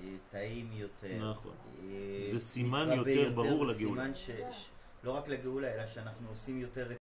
[0.03, 1.53] אה, טעים יותר, נכון.
[1.83, 4.03] אה, זה סימן יותר ברור זה לגאולה.
[4.03, 4.29] סימן ש...
[4.51, 4.69] ש-
[5.03, 6.91] לא רק לגאולה, אלא שאנחנו עושים יותר את